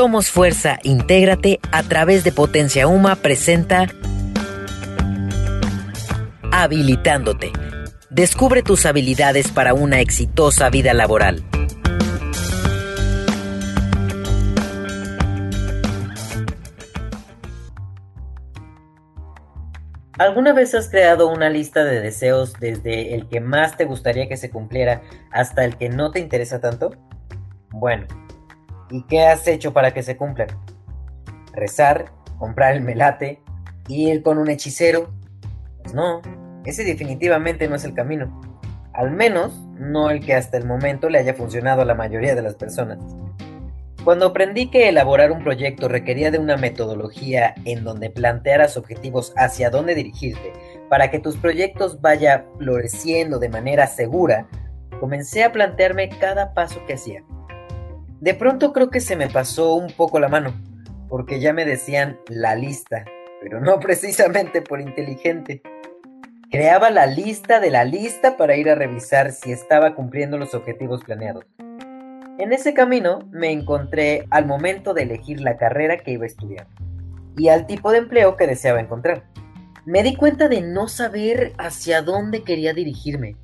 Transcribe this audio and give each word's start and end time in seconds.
Somos 0.00 0.30
Fuerza, 0.30 0.78
intégrate 0.82 1.60
a 1.72 1.82
través 1.82 2.24
de 2.24 2.32
Potencia 2.32 2.88
Uma 2.88 3.16
presenta 3.16 3.86
Habilitándote. 6.50 7.52
Descubre 8.08 8.62
tus 8.62 8.86
habilidades 8.86 9.52
para 9.52 9.74
una 9.74 10.00
exitosa 10.00 10.70
vida 10.70 10.94
laboral. 10.94 11.44
¿Alguna 20.16 20.54
vez 20.54 20.74
has 20.74 20.88
creado 20.88 21.28
una 21.28 21.50
lista 21.50 21.84
de 21.84 22.00
deseos 22.00 22.54
desde 22.54 23.14
el 23.14 23.28
que 23.28 23.40
más 23.40 23.76
te 23.76 23.84
gustaría 23.84 24.30
que 24.30 24.38
se 24.38 24.48
cumpliera 24.48 25.02
hasta 25.30 25.66
el 25.66 25.76
que 25.76 25.90
no 25.90 26.10
te 26.10 26.20
interesa 26.20 26.58
tanto? 26.58 26.96
Bueno, 27.68 28.06
¿y 28.90 29.02
qué 29.04 29.26
has 29.26 29.46
hecho 29.46 29.72
para 29.72 29.92
que 29.92 30.02
se 30.02 30.16
cumplan? 30.16 30.48
¿Rezar? 31.52 32.12
¿Comprar 32.38 32.74
el 32.74 32.82
melate? 32.82 33.40
¿Ir 33.88 34.22
con 34.22 34.38
un 34.38 34.50
hechicero? 34.50 35.10
Pues 35.82 35.94
no, 35.94 36.22
ese 36.64 36.84
definitivamente 36.84 37.68
no 37.68 37.76
es 37.76 37.84
el 37.84 37.94
camino. 37.94 38.40
Al 38.92 39.10
menos 39.10 39.58
no 39.78 40.10
el 40.10 40.24
que 40.24 40.34
hasta 40.34 40.56
el 40.56 40.66
momento 40.66 41.08
le 41.08 41.18
haya 41.18 41.34
funcionado 41.34 41.82
a 41.82 41.84
la 41.84 41.94
mayoría 41.94 42.34
de 42.34 42.42
las 42.42 42.54
personas. 42.54 42.98
Cuando 44.04 44.26
aprendí 44.26 44.70
que 44.70 44.88
elaborar 44.88 45.30
un 45.30 45.44
proyecto 45.44 45.86
requería 45.86 46.30
de 46.30 46.38
una 46.38 46.56
metodología 46.56 47.54
en 47.66 47.84
donde 47.84 48.08
plantearas 48.08 48.78
objetivos 48.78 49.34
hacia 49.36 49.68
dónde 49.68 49.94
dirigirte 49.94 50.52
para 50.88 51.10
que 51.10 51.18
tus 51.18 51.36
proyectos 51.36 52.00
vaya 52.00 52.46
floreciendo 52.58 53.38
de 53.38 53.50
manera 53.50 53.86
segura, 53.86 54.48
comencé 55.00 55.44
a 55.44 55.52
plantearme 55.52 56.08
cada 56.08 56.54
paso 56.54 56.80
que 56.86 56.94
hacía. 56.94 57.22
De 58.20 58.34
pronto 58.34 58.74
creo 58.74 58.90
que 58.90 59.00
se 59.00 59.16
me 59.16 59.28
pasó 59.28 59.74
un 59.74 59.90
poco 59.92 60.20
la 60.20 60.28
mano, 60.28 60.52
porque 61.08 61.40
ya 61.40 61.54
me 61.54 61.64
decían 61.64 62.18
la 62.28 62.54
lista, 62.54 63.06
pero 63.40 63.60
no 63.60 63.80
precisamente 63.80 64.60
por 64.60 64.80
inteligente. 64.80 65.62
Creaba 66.50 66.90
la 66.90 67.06
lista 67.06 67.60
de 67.60 67.70
la 67.70 67.84
lista 67.84 68.36
para 68.36 68.56
ir 68.56 68.68
a 68.68 68.74
revisar 68.74 69.32
si 69.32 69.52
estaba 69.52 69.94
cumpliendo 69.94 70.36
los 70.36 70.54
objetivos 70.54 71.02
planeados. 71.02 71.46
En 72.38 72.52
ese 72.52 72.74
camino 72.74 73.20
me 73.30 73.52
encontré 73.52 74.26
al 74.30 74.44
momento 74.44 74.92
de 74.92 75.04
elegir 75.04 75.40
la 75.40 75.56
carrera 75.56 75.96
que 75.96 76.10
iba 76.12 76.24
a 76.24 76.26
estudiar 76.26 76.66
y 77.38 77.48
al 77.48 77.66
tipo 77.66 77.90
de 77.90 77.98
empleo 77.98 78.36
que 78.36 78.46
deseaba 78.46 78.80
encontrar. 78.80 79.24
Me 79.86 80.02
di 80.02 80.14
cuenta 80.14 80.48
de 80.48 80.60
no 80.60 80.88
saber 80.88 81.54
hacia 81.56 82.02
dónde 82.02 82.42
quería 82.42 82.74
dirigirme. 82.74 83.36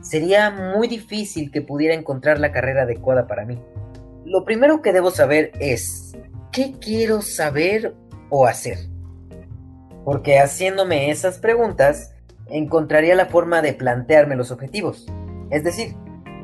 Sería 0.00 0.50
muy 0.50 0.88
difícil 0.88 1.50
que 1.50 1.60
pudiera 1.60 1.94
encontrar 1.94 2.38
la 2.38 2.52
carrera 2.52 2.82
adecuada 2.82 3.26
para 3.26 3.44
mí. 3.44 3.58
Lo 4.24 4.44
primero 4.46 4.80
que 4.80 4.94
debo 4.94 5.10
saber 5.10 5.52
es, 5.60 6.16
¿qué 6.50 6.74
quiero 6.80 7.20
saber 7.20 7.94
o 8.30 8.46
hacer? 8.46 8.78
Porque 10.02 10.38
haciéndome 10.38 11.10
esas 11.10 11.38
preguntas, 11.38 12.14
encontraría 12.48 13.14
la 13.16 13.26
forma 13.26 13.60
de 13.60 13.74
plantearme 13.74 14.34
los 14.34 14.50
objetivos. 14.50 15.06
Es 15.50 15.62
decir, 15.62 15.94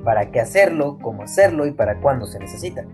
para 0.04 0.30
qué 0.30 0.40
hacerlo, 0.40 0.98
cómo 1.00 1.22
hacerlo 1.22 1.66
y 1.66 1.72
para 1.72 2.00
cuándo 2.00 2.26
se 2.26 2.38
necesita. 2.38 2.84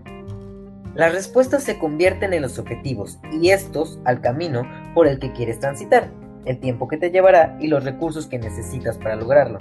Las 0.95 1.13
respuestas 1.13 1.63
se 1.63 1.77
convierten 1.77 2.33
en 2.33 2.41
los 2.41 2.57
objetivos 2.57 3.19
y 3.31 3.49
estos 3.49 3.99
al 4.05 4.21
camino 4.21 4.63
por 4.93 5.05
el 5.07 5.19
que 5.19 5.33
quieres 5.33 5.59
transitar, 5.59 6.09
el 6.45 6.59
tiempo 6.59 6.87
que 6.87 6.97
te 6.97 7.11
llevará 7.11 7.57
y 7.59 7.67
los 7.67 7.83
recursos 7.83 8.25
que 8.25 8.39
necesitas 8.39 8.97
para 8.97 9.17
lograrlo. 9.17 9.59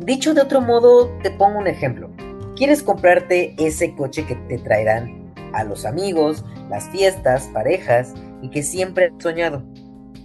Dicho 0.00 0.34
de 0.34 0.42
otro 0.42 0.60
modo, 0.60 1.08
te 1.22 1.30
pongo 1.30 1.58
un 1.58 1.66
ejemplo. 1.66 2.10
Quieres 2.58 2.82
comprarte 2.82 3.54
ese 3.56 3.94
coche 3.94 4.26
que 4.26 4.34
te 4.34 4.58
traerán 4.58 5.32
a 5.54 5.64
los 5.64 5.86
amigos, 5.86 6.44
las 6.68 6.90
fiestas, 6.90 7.48
parejas 7.54 8.12
y 8.42 8.50
que 8.50 8.62
siempre 8.62 9.06
has 9.06 9.22
soñado, 9.22 9.64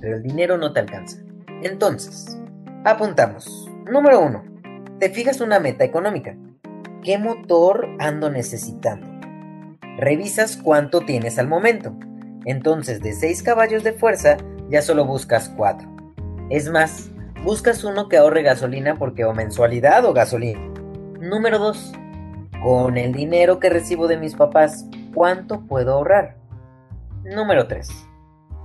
pero 0.01 0.17
el 0.17 0.23
dinero 0.23 0.57
no 0.57 0.73
te 0.73 0.81
alcanza. 0.81 1.19
Entonces, 1.61 2.37
apuntamos. 2.83 3.69
Número 3.89 4.19
1 4.19 4.53
te 5.03 5.09
fijas 5.09 5.41
una 5.41 5.59
meta 5.59 5.83
económica. 5.83 6.37
¿Qué 7.03 7.17
motor 7.17 7.89
ando 7.99 8.29
necesitando? 8.29 9.05
Revisas 9.97 10.55
cuánto 10.55 11.01
tienes 11.01 11.37
al 11.37 11.49
momento. 11.49 11.93
Entonces, 12.45 13.01
de 13.01 13.11
6 13.11 13.43
caballos 13.43 13.83
de 13.83 13.91
fuerza, 13.91 14.37
ya 14.69 14.81
solo 14.81 15.03
buscas 15.03 15.49
4. 15.57 15.89
Es 16.49 16.69
más, 16.69 17.11
buscas 17.43 17.83
uno 17.83 18.07
que 18.07 18.15
ahorre 18.15 18.43
gasolina 18.43 18.95
porque 18.95 19.25
o 19.25 19.33
mensualidad 19.33 20.05
o 20.05 20.13
gasolina. 20.13 20.61
Número 21.19 21.59
2. 21.59 21.93
Con 22.63 22.97
el 22.97 23.11
dinero 23.13 23.59
que 23.59 23.69
recibo 23.69 24.07
de 24.07 24.17
mis 24.17 24.35
papás, 24.35 24.85
¿cuánto 25.13 25.67
puedo 25.67 25.93
ahorrar? 25.93 26.37
Número 27.23 27.67
3. 27.67 27.89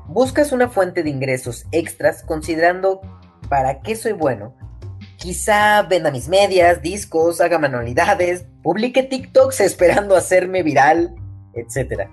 Buscas 0.06 0.53
una 0.53 0.69
fuente 0.69 1.03
de 1.03 1.10
ingresos 1.10 1.66
extras 1.72 2.22
considerando 2.22 3.00
para 3.48 3.81
qué 3.81 3.97
soy 3.97 4.12
bueno 4.12 4.54
Quizá 5.19 5.82
venda 5.82 6.12
mis 6.12 6.28
medias, 6.28 6.81
discos, 6.81 7.41
haga 7.41 7.59
manualidades, 7.59 8.47
publique 8.62 9.03
TikToks 9.03 9.60
esperando 9.62 10.15
hacerme 10.15 10.62
viral, 10.62 11.12
etc. 11.54 12.09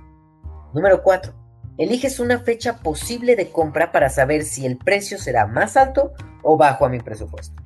Número 0.74 1.04
4. 1.04 1.32
Eliges 1.78 2.20
una 2.20 2.40
fecha 2.40 2.78
posible 2.80 3.36
de 3.36 3.52
compra 3.52 3.92
para 3.92 4.10
saber 4.10 4.44
si 4.44 4.66
el 4.66 4.78
precio 4.78 5.20
será 5.20 5.46
más 5.46 5.78
alto 5.78 6.14
o 6.42 6.58
bajo 6.58 6.84
a 6.84 6.90
mi 6.90 7.00
presupuesto. 7.00 7.62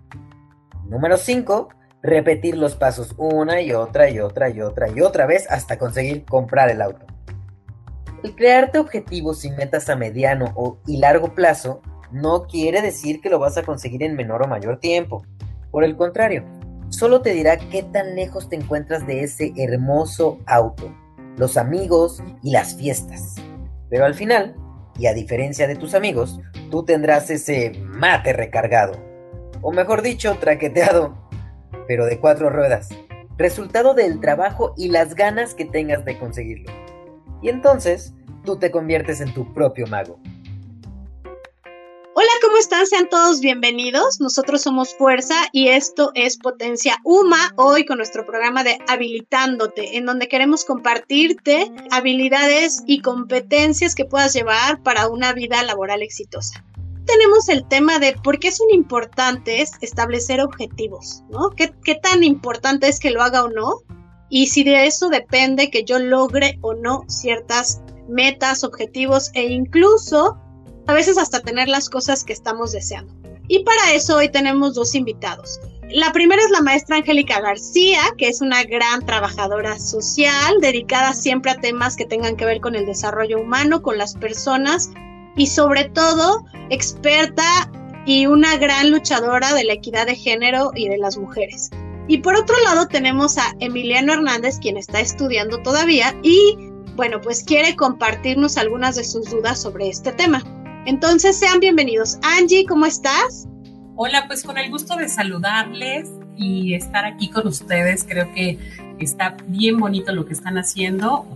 Número 0.90 1.16
5. 1.16 1.70
Repetir 2.02 2.58
los 2.58 2.76
pasos 2.76 3.14
una 3.18 3.62
y 3.62 3.74
otra 3.74 4.10
y 4.10 4.20
otra 4.20 4.50
y 4.50 4.62
otra 4.62 4.90
y 4.90 5.02
otra 5.02 5.26
vez 5.26 5.50
hasta 5.50 5.78
conseguir 5.78 6.24
comprar 6.24 6.70
el 6.70 6.82
auto. 6.82 7.06
El 8.24 8.36
crearte 8.36 8.80
objetivos 8.80 9.44
y 9.44 9.52
metas 9.52 9.90
a 9.90 9.96
mediano 9.96 10.54
o 10.56 10.80
y 10.88 10.98
largo 10.98 11.36
plazo 11.36 11.82
no 12.12 12.48
quiere 12.48 12.82
decir 12.82 13.20
que 13.22 13.30
lo 13.30 13.40
vas 13.40 13.58
a 13.58 13.64
conseguir 13.64 14.04
en 14.04 14.16
menor 14.16 14.44
o 14.44 14.48
mayor 14.48 14.80
tiempo. 14.80 15.24
Por 15.72 15.84
el 15.84 15.98
contrario, 15.98 16.44
solo 16.90 17.22
te 17.22 17.34
dirá 17.34 17.58
qué 17.58 17.84
tan 17.84 18.16
lejos 18.16 18.50
te 18.50 18.56
encuentras 18.56 19.06
de 19.06 19.24
ese 19.24 19.54
hermoso 19.58 20.40
auto, 20.46 20.94
los 21.38 21.58
amigos 21.58 22.24
y 22.42 22.52
las 22.52 22.76
fiestas. 22.76 23.36
Pero 23.90 24.06
al 24.06 24.16
final, 24.16 24.56
y 24.98 25.08
a 25.08 25.14
diferencia 25.14 25.68
de 25.68 25.76
tus 25.76 25.94
amigos, 25.94 26.40
tú 26.72 26.84
tendrás 26.84 27.30
ese 27.30 27.72
mate 27.86 28.34
recargado, 28.34 28.94
o 29.62 29.72
mejor 29.72 30.02
dicho, 30.02 30.38
traqueteado, 30.40 31.29
pero 31.90 32.06
de 32.06 32.20
cuatro 32.20 32.52
ruedas, 32.52 32.90
resultado 33.36 33.96
del 33.96 34.20
trabajo 34.20 34.76
y 34.78 34.90
las 34.90 35.16
ganas 35.16 35.56
que 35.56 35.66
tengas 35.66 36.06
de 36.06 36.20
conseguirlo. 36.20 36.72
Y 37.42 37.50
entonces, 37.50 38.14
tú 38.46 38.60
te 38.60 38.70
conviertes 38.70 39.22
en 39.22 39.34
tu 39.34 39.52
propio 39.56 39.88
mago. 39.88 40.20
Hola, 42.14 42.30
¿cómo 42.44 42.58
están? 42.58 42.86
Sean 42.86 43.10
todos 43.10 43.40
bienvenidos. 43.40 44.22
Nosotros 44.22 44.62
somos 44.62 44.94
Fuerza 44.94 45.34
y 45.52 45.70
esto 45.70 46.12
es 46.14 46.38
Potencia 46.38 46.98
UMA, 47.04 47.54
hoy 47.56 47.88
con 47.88 47.98
nuestro 47.98 48.24
programa 48.24 48.64
de 48.64 48.78
Habilitándote, 48.88 49.98
en 49.98 50.06
donde 50.06 50.28
queremos 50.28 50.66
compartirte 50.66 51.72
habilidades 51.90 52.84
y 52.86 53.02
competencias 53.02 53.96
que 53.96 54.06
puedas 54.06 54.34
llevar 54.34 54.84
para 54.84 55.08
una 55.08 55.34
vida 55.34 55.64
laboral 55.64 56.04
exitosa. 56.04 56.64
Tenemos 57.10 57.50
el 57.50 57.68
tema 57.68 57.98
de 57.98 58.14
por 58.24 58.38
qué 58.38 58.52
son 58.52 58.68
importantes 58.72 59.72
establecer 59.82 60.42
objetivos, 60.42 61.24
¿no? 61.32 61.50
¿Qué, 61.50 61.74
qué 61.84 61.96
tan 61.96 62.24
importante 62.24 62.88
es 62.88 63.00
que 63.00 63.10
lo 63.10 63.24
haga 63.24 63.44
o 63.44 63.50
no? 63.50 63.80
Y 64.30 64.48
si 64.48 64.64
de 64.64 64.86
eso 64.86 65.10
depende 65.10 65.72
que 65.72 65.84
yo 65.84 65.98
logre 65.98 66.60
o 66.62 66.76
no 66.76 67.06
ciertas 67.08 67.82
metas, 68.08 68.64
objetivos 68.64 69.32
e 69.34 69.46
incluso 69.46 70.38
a 70.86 70.94
veces 70.94 71.18
hasta 71.18 71.40
tener 71.40 71.68
las 71.68 71.90
cosas 71.90 72.24
que 72.24 72.34
estamos 72.34 72.74
deseando. 72.74 73.12
Y 73.48 73.64
para 73.64 73.94
eso 73.94 74.18
hoy 74.18 74.30
tenemos 74.30 74.76
dos 74.76 74.94
invitados. 74.94 75.60
La 75.90 76.12
primera 76.12 76.44
es 76.44 76.52
la 76.52 76.62
maestra 76.62 76.98
Angélica 76.98 77.42
García, 77.42 78.02
que 78.20 78.28
es 78.28 78.42
una 78.42 78.64
gran 78.64 79.04
trabajadora 79.04 79.80
social, 79.80 80.62
dedicada 80.62 81.16
siempre 81.16 81.50
a 81.50 81.60
temas 81.60 81.96
que 81.96 82.06
tengan 82.06 82.36
que 82.36 82.46
ver 82.46 82.62
con 82.62 82.76
el 82.76 82.86
desarrollo 82.86 83.42
humano, 83.42 83.82
con 83.82 83.98
las 83.98 84.14
personas 84.14 84.92
y 85.36 85.48
sobre 85.48 85.86
todo 85.86 86.46
experta 86.70 87.72
y 88.06 88.26
una 88.26 88.58
gran 88.58 88.92
luchadora 88.92 89.54
de 89.54 89.64
la 89.64 89.74
equidad 89.74 90.08
de 90.08 90.16
género 90.16 90.72
y 90.76 90.90
de 90.90 90.98
las 90.98 91.18
mujeres. 91.18 91.70
Y 92.08 92.18
por 92.20 92.36
otro 92.36 92.56
lado 92.64 92.88
tenemos 92.88 93.38
a 93.38 93.56
Emiliano 93.60 94.14
Hernández, 94.14 94.58
quien 94.60 94.78
está 94.78 95.00
estudiando 95.00 95.62
todavía 95.62 96.16
y, 96.24 96.58
bueno, 96.96 97.22
pues 97.22 97.44
quiere 97.44 97.76
compartirnos 97.76 98.58
algunas 98.58 98.96
de 98.96 99.04
sus 99.04 99.30
dudas 99.30 99.62
sobre 99.62 99.90
este 99.90 100.12
tema. 100.12 100.44
Entonces, 100.86 101.38
sean 101.38 101.60
bienvenidos. 101.60 102.18
Angie, 102.24 102.66
¿cómo 102.66 102.88
estás? 102.88 103.48
Hola, 103.96 104.26
pues 104.26 104.44
con 104.44 104.58
el 104.58 104.72
gusto 104.72 104.96
de 104.96 105.08
saludarles 105.08 106.10
y 106.36 106.74
estar 106.74 107.06
aquí 107.06 107.30
con 107.30 107.46
ustedes. 107.48 108.06
Creo 108.06 108.34
que 108.34 108.58
está 108.98 109.38
bien 109.46 109.78
bonito 109.78 110.12
lo 110.12 110.26
que 110.26 110.34
están 110.34 110.58
haciendo. 110.58 111.28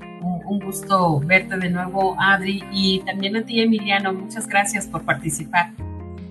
Un 0.54 0.60
gusto 0.60 1.20
verte 1.22 1.58
de 1.58 1.68
nuevo, 1.72 2.16
Adri, 2.20 2.64
y 2.72 3.00
también 3.00 3.36
a 3.36 3.44
ti, 3.44 3.60
Emiliano. 3.60 4.14
Muchas 4.14 4.46
gracias 4.46 4.86
por 4.86 5.04
participar. 5.04 5.72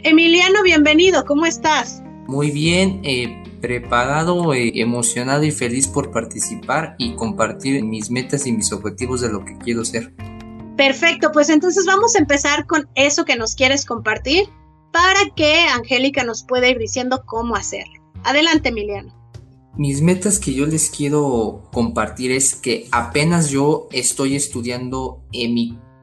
Emiliano, 0.04 0.62
bienvenido. 0.62 1.24
¿Cómo 1.24 1.44
estás? 1.44 2.04
Muy 2.28 2.52
bien. 2.52 3.00
Eh, 3.02 3.42
preparado, 3.60 4.54
eh, 4.54 4.70
emocionado 4.76 5.42
y 5.42 5.50
feliz 5.50 5.88
por 5.88 6.12
participar 6.12 6.94
y 6.98 7.16
compartir 7.16 7.82
mis 7.82 8.12
metas 8.12 8.46
y 8.46 8.52
mis 8.52 8.72
objetivos 8.72 9.22
de 9.22 9.32
lo 9.32 9.44
que 9.44 9.58
quiero 9.58 9.84
ser. 9.84 10.14
Perfecto, 10.76 11.32
pues 11.32 11.48
entonces 11.48 11.84
vamos 11.84 12.14
a 12.14 12.20
empezar 12.20 12.66
con 12.66 12.88
eso 12.94 13.24
que 13.24 13.34
nos 13.34 13.56
quieres 13.56 13.84
compartir 13.84 14.44
para 14.92 15.18
que 15.34 15.66
Angélica 15.66 16.22
nos 16.22 16.44
pueda 16.44 16.68
ir 16.68 16.78
diciendo 16.78 17.24
cómo 17.26 17.56
hacerlo. 17.56 18.00
Adelante, 18.22 18.68
Emiliano. 18.68 19.21
Mis 19.76 20.02
metas 20.02 20.38
que 20.38 20.52
yo 20.52 20.66
les 20.66 20.90
quiero 20.90 21.62
compartir 21.72 22.30
es 22.30 22.54
que 22.54 22.88
apenas 22.92 23.48
yo 23.48 23.88
estoy 23.90 24.36
estudiando 24.36 25.22
en 25.32 25.54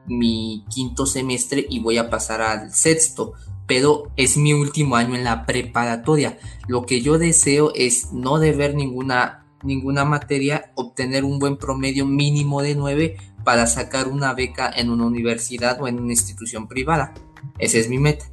mi, 0.06 0.64
quinto 0.68 1.06
semestre 1.06 1.66
y 1.70 1.78
voy 1.78 1.98
a 1.98 2.10
pasar 2.10 2.42
al 2.42 2.72
sexto 2.74 3.34
pero 3.68 4.10
es 4.16 4.36
mi 4.36 4.52
último 4.52 4.96
año 4.96 5.14
en 5.14 5.22
la 5.22 5.46
preparatoria. 5.46 6.38
Lo 6.66 6.86
que 6.86 7.02
yo 7.02 7.18
deseo 7.18 7.72
es 7.76 8.12
no 8.12 8.40
deber 8.40 8.74
ninguna, 8.74 9.46
ninguna 9.62 10.04
materia, 10.04 10.72
obtener 10.74 11.22
un 11.22 11.38
buen 11.38 11.56
promedio 11.56 12.04
mínimo 12.04 12.62
de 12.62 12.74
9 12.74 13.16
para 13.44 13.68
sacar 13.68 14.08
una 14.08 14.34
beca 14.34 14.68
en 14.74 14.90
una 14.90 15.06
universidad 15.06 15.80
o 15.80 15.86
en 15.86 16.00
una 16.00 16.10
institución 16.10 16.66
privada. 16.66 17.14
Esa 17.60 17.78
es 17.78 17.88
mi 17.88 17.98
meta. 17.98 18.24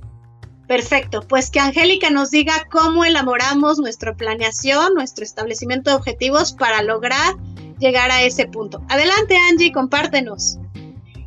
Perfecto, 0.67 1.21
pues 1.27 1.49
que 1.49 1.61
Angélica 1.61 2.09
nos 2.09 2.29
diga 2.29 2.67
cómo 2.69 3.05
elaboramos 3.05 3.79
nuestra 3.79 4.15
planeación, 4.15 4.93
nuestro 4.93 5.23
establecimiento 5.23 5.89
de 5.89 5.95
objetivos 5.95 6.51
para 6.51 6.83
lograr 6.83 7.35
llegar 7.79 8.11
a 8.11 8.23
ese 8.23 8.47
punto. 8.47 8.81
Adelante 8.89 9.37
Angie, 9.49 9.71
compártenos. 9.71 10.57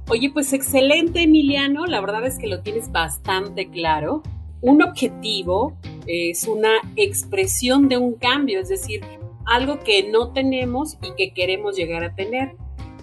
Oye, 0.09 0.31
pues 0.31 0.53
excelente, 0.53 1.23
Emiliano. 1.23 1.87
La 1.87 2.01
verdad 2.01 2.27
es 2.27 2.37
que 2.39 2.49
lo 2.49 2.61
tienes 2.63 2.91
bastante 2.93 3.71
claro. 3.71 4.23
Un 4.61 4.83
objetivo 4.83 5.77
es 6.07 6.47
una 6.49 6.73
expresión 6.97 7.89
de 7.89 7.97
un 7.97 8.15
cambio, 8.15 8.61
es 8.61 8.69
decir, 8.69 9.03
algo 9.47 9.79
que 9.79 10.11
no 10.11 10.33
tenemos 10.33 10.99
y 11.01 11.15
que 11.15 11.33
queremos 11.33 11.77
llegar 11.77 12.05
a 12.05 12.15
tener. 12.15 12.57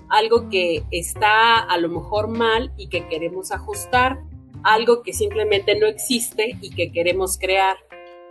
Algo 0.10 0.50
que 0.50 0.84
está 0.92 1.60
a 1.60 1.78
lo 1.78 1.90
mejor 1.90 2.28
mal 2.28 2.74
y 2.78 2.90
que 2.90 3.08
queremos 3.08 3.52
ajustar. 3.52 4.20
Algo 4.64 5.04
que 5.04 5.14
simplemente 5.14 5.78
no 5.78 5.88
existe 5.88 6.58
y 6.62 6.72
que 6.72 6.92
queremos 6.92 7.38
crear. 7.38 7.78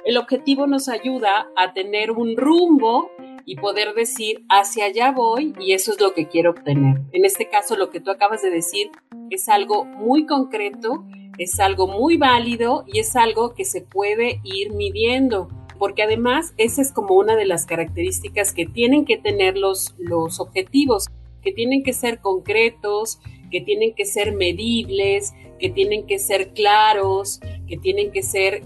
El 0.05 0.19
objetivo 0.19 0.67
nos 0.67 0.89
ayuda 0.89 1.49
a 1.57 1.73
tener 1.73 2.13
un 2.13 2.37
rumbo 2.37 3.11
y 3.45 3.57
poder 3.57 3.95
decir 3.95 4.45
hacia 4.49 4.87
allá 4.87 5.13
voy 5.13 5.55
y 5.59 5.73
eso 5.73 5.93
es 5.93 6.01
lo 6.01 6.13
que 6.13 6.27
quiero 6.29 6.51
obtener. 6.51 7.01
En 7.13 7.25
este 7.25 7.49
caso, 7.49 7.77
lo 7.77 7.91
que 7.91 8.01
tú 8.01 8.11
acabas 8.11 8.43
de 8.43 8.51
decir 8.51 8.91
es 9.31 9.49
algo 9.49 9.85
muy 9.85 10.27
concreto, 10.27 11.05
es 11.39 11.59
algo 11.61 11.87
muy 11.87 12.17
válido 12.17 12.85
y 12.87 12.99
es 12.99 13.15
algo 13.17 13.55
que 13.55 13.65
se 13.65 13.83
puede 13.83 14.41
ir 14.43 14.73
midiendo. 14.73 15.49
Porque 15.79 16.03
además 16.03 16.55
esa 16.57 16.83
es 16.83 16.93
como 16.93 17.15
una 17.15 17.37
de 17.37 17.45
las 17.45 17.67
características 17.67 18.53
que 18.53 18.67
tienen 18.67 19.05
que 19.05 19.17
tener 19.17 19.57
los, 19.57 19.95
los 19.99 20.41
objetivos, 20.41 21.07
que 21.43 21.53
tienen 21.53 21.85
que 21.85 21.93
ser 21.93 22.21
concretos, 22.21 23.21
que 23.51 23.61
tienen 23.61 23.95
que 23.95 24.05
ser 24.05 24.33
medibles, 24.33 25.35
que 25.59 25.71
tienen 25.71 26.07
que 26.07 26.19
ser 26.19 26.53
claros, 26.53 27.41
que 27.67 27.77
tienen 27.77 28.11
que 28.13 28.23
ser 28.23 28.63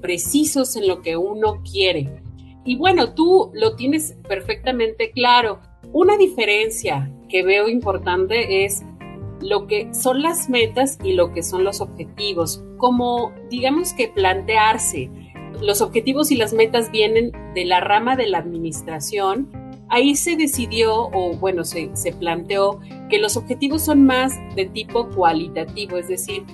precisos 0.00 0.76
en 0.76 0.88
lo 0.88 1.02
que 1.02 1.16
uno 1.16 1.62
quiere. 1.62 2.22
Y 2.64 2.76
bueno, 2.76 3.14
tú 3.14 3.50
lo 3.54 3.76
tienes 3.76 4.16
perfectamente 4.28 5.10
claro. 5.10 5.60
Una 5.92 6.16
diferencia 6.16 7.12
que 7.28 7.42
veo 7.42 7.68
importante 7.68 8.64
es 8.64 8.82
lo 9.40 9.66
que 9.66 9.92
son 9.92 10.22
las 10.22 10.48
metas 10.48 10.98
y 11.02 11.12
lo 11.12 11.32
que 11.32 11.42
son 11.42 11.64
los 11.64 11.80
objetivos. 11.80 12.62
Como 12.76 13.32
digamos 13.50 13.92
que 13.94 14.08
plantearse, 14.08 15.10
los 15.60 15.80
objetivos 15.80 16.30
y 16.30 16.36
las 16.36 16.52
metas 16.52 16.90
vienen 16.90 17.32
de 17.54 17.64
la 17.64 17.80
rama 17.80 18.16
de 18.16 18.28
la 18.28 18.38
administración. 18.38 19.50
Ahí 19.92 20.16
se 20.16 20.36
decidió, 20.36 21.10
o 21.12 21.36
bueno, 21.36 21.64
se, 21.64 21.90
se 21.94 22.12
planteó 22.12 22.80
que 23.10 23.18
los 23.18 23.36
objetivos 23.36 23.82
son 23.82 24.06
más 24.06 24.32
de 24.56 24.64
tipo 24.64 25.10
cualitativo, 25.10 25.98
es 25.98 26.08
decir, 26.08 26.44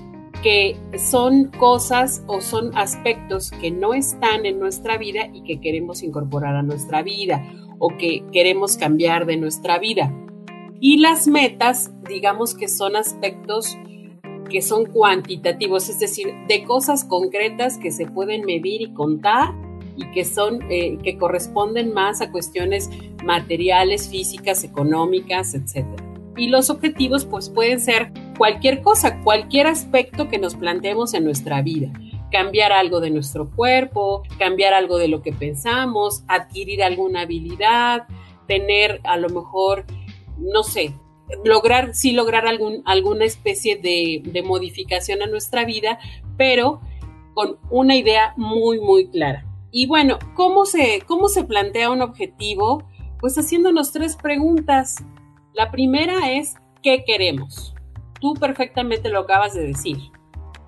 que 0.42 0.76
son 0.98 1.44
cosas 1.52 2.24
o 2.26 2.40
son 2.40 2.76
aspectos 2.76 3.52
que 3.52 3.70
no 3.70 3.94
están 3.94 4.44
en 4.44 4.58
nuestra 4.58 4.98
vida 4.98 5.28
y 5.32 5.44
que 5.44 5.60
queremos 5.60 6.02
incorporar 6.02 6.56
a 6.56 6.64
nuestra 6.64 7.04
vida 7.04 7.48
o 7.78 7.96
que 7.96 8.24
queremos 8.32 8.76
cambiar 8.76 9.24
de 9.24 9.36
nuestra 9.36 9.78
vida. 9.78 10.12
Y 10.80 10.98
las 10.98 11.28
metas, 11.28 11.92
digamos 12.08 12.56
que 12.56 12.66
son 12.66 12.96
aspectos 12.96 13.78
que 14.50 14.62
son 14.62 14.86
cuantitativos, 14.86 15.88
es 15.88 16.00
decir, 16.00 16.26
de 16.48 16.64
cosas 16.64 17.04
concretas 17.04 17.78
que 17.78 17.92
se 17.92 18.06
pueden 18.06 18.44
medir 18.44 18.82
y 18.82 18.92
contar 18.94 19.54
y 19.98 20.10
que 20.12 20.24
son 20.24 20.62
eh, 20.70 20.96
que 21.02 21.18
corresponden 21.18 21.92
más 21.92 22.20
a 22.20 22.30
cuestiones 22.30 22.88
materiales, 23.24 24.08
físicas, 24.08 24.64
económicas, 24.64 25.54
etc. 25.54 25.86
Y 26.36 26.48
los 26.48 26.70
objetivos 26.70 27.24
pues 27.24 27.50
pueden 27.50 27.80
ser 27.80 28.12
cualquier 28.38 28.80
cosa, 28.80 29.20
cualquier 29.22 29.66
aspecto 29.66 30.28
que 30.28 30.38
nos 30.38 30.54
planteemos 30.54 31.12
en 31.14 31.24
nuestra 31.24 31.60
vida. 31.62 31.92
Cambiar 32.30 32.72
algo 32.72 33.00
de 33.00 33.10
nuestro 33.10 33.50
cuerpo, 33.50 34.22
cambiar 34.38 34.72
algo 34.72 34.98
de 34.98 35.08
lo 35.08 35.20
que 35.20 35.32
pensamos, 35.32 36.22
adquirir 36.28 36.82
alguna 36.82 37.22
habilidad, 37.22 38.06
tener 38.46 39.00
a 39.02 39.16
lo 39.16 39.28
mejor, 39.30 39.84
no 40.38 40.62
sé, 40.62 40.94
lograr, 41.44 41.94
sí 41.94 42.12
lograr 42.12 42.46
algún, 42.46 42.82
alguna 42.84 43.24
especie 43.24 43.76
de 43.76 44.42
modificación 44.44 45.22
a 45.22 45.26
nuestra 45.26 45.64
vida, 45.64 45.98
pero 46.36 46.80
con 47.34 47.56
una 47.70 47.96
idea 47.96 48.34
muy, 48.36 48.80
muy 48.80 49.08
clara. 49.08 49.47
Y 49.70 49.86
bueno, 49.86 50.18
¿cómo 50.34 50.64
se, 50.64 51.02
cómo 51.06 51.28
se 51.28 51.44
plantea 51.44 51.90
un 51.90 52.02
objetivo? 52.02 52.84
Pues 53.20 53.36
haciéndonos 53.36 53.92
tres 53.92 54.16
preguntas. 54.16 54.96
La 55.54 55.70
primera 55.70 56.30
es, 56.30 56.54
¿qué 56.82 57.04
queremos? 57.04 57.74
tú 58.20 58.34
perfectamente 58.34 59.08
lo 59.08 59.20
acabas 59.20 59.54
de 59.54 59.66
decir. 59.66 59.98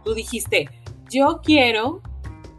Tú 0.05 0.15
dijiste, 0.15 0.69
yo 1.11 1.41
quiero 1.43 2.01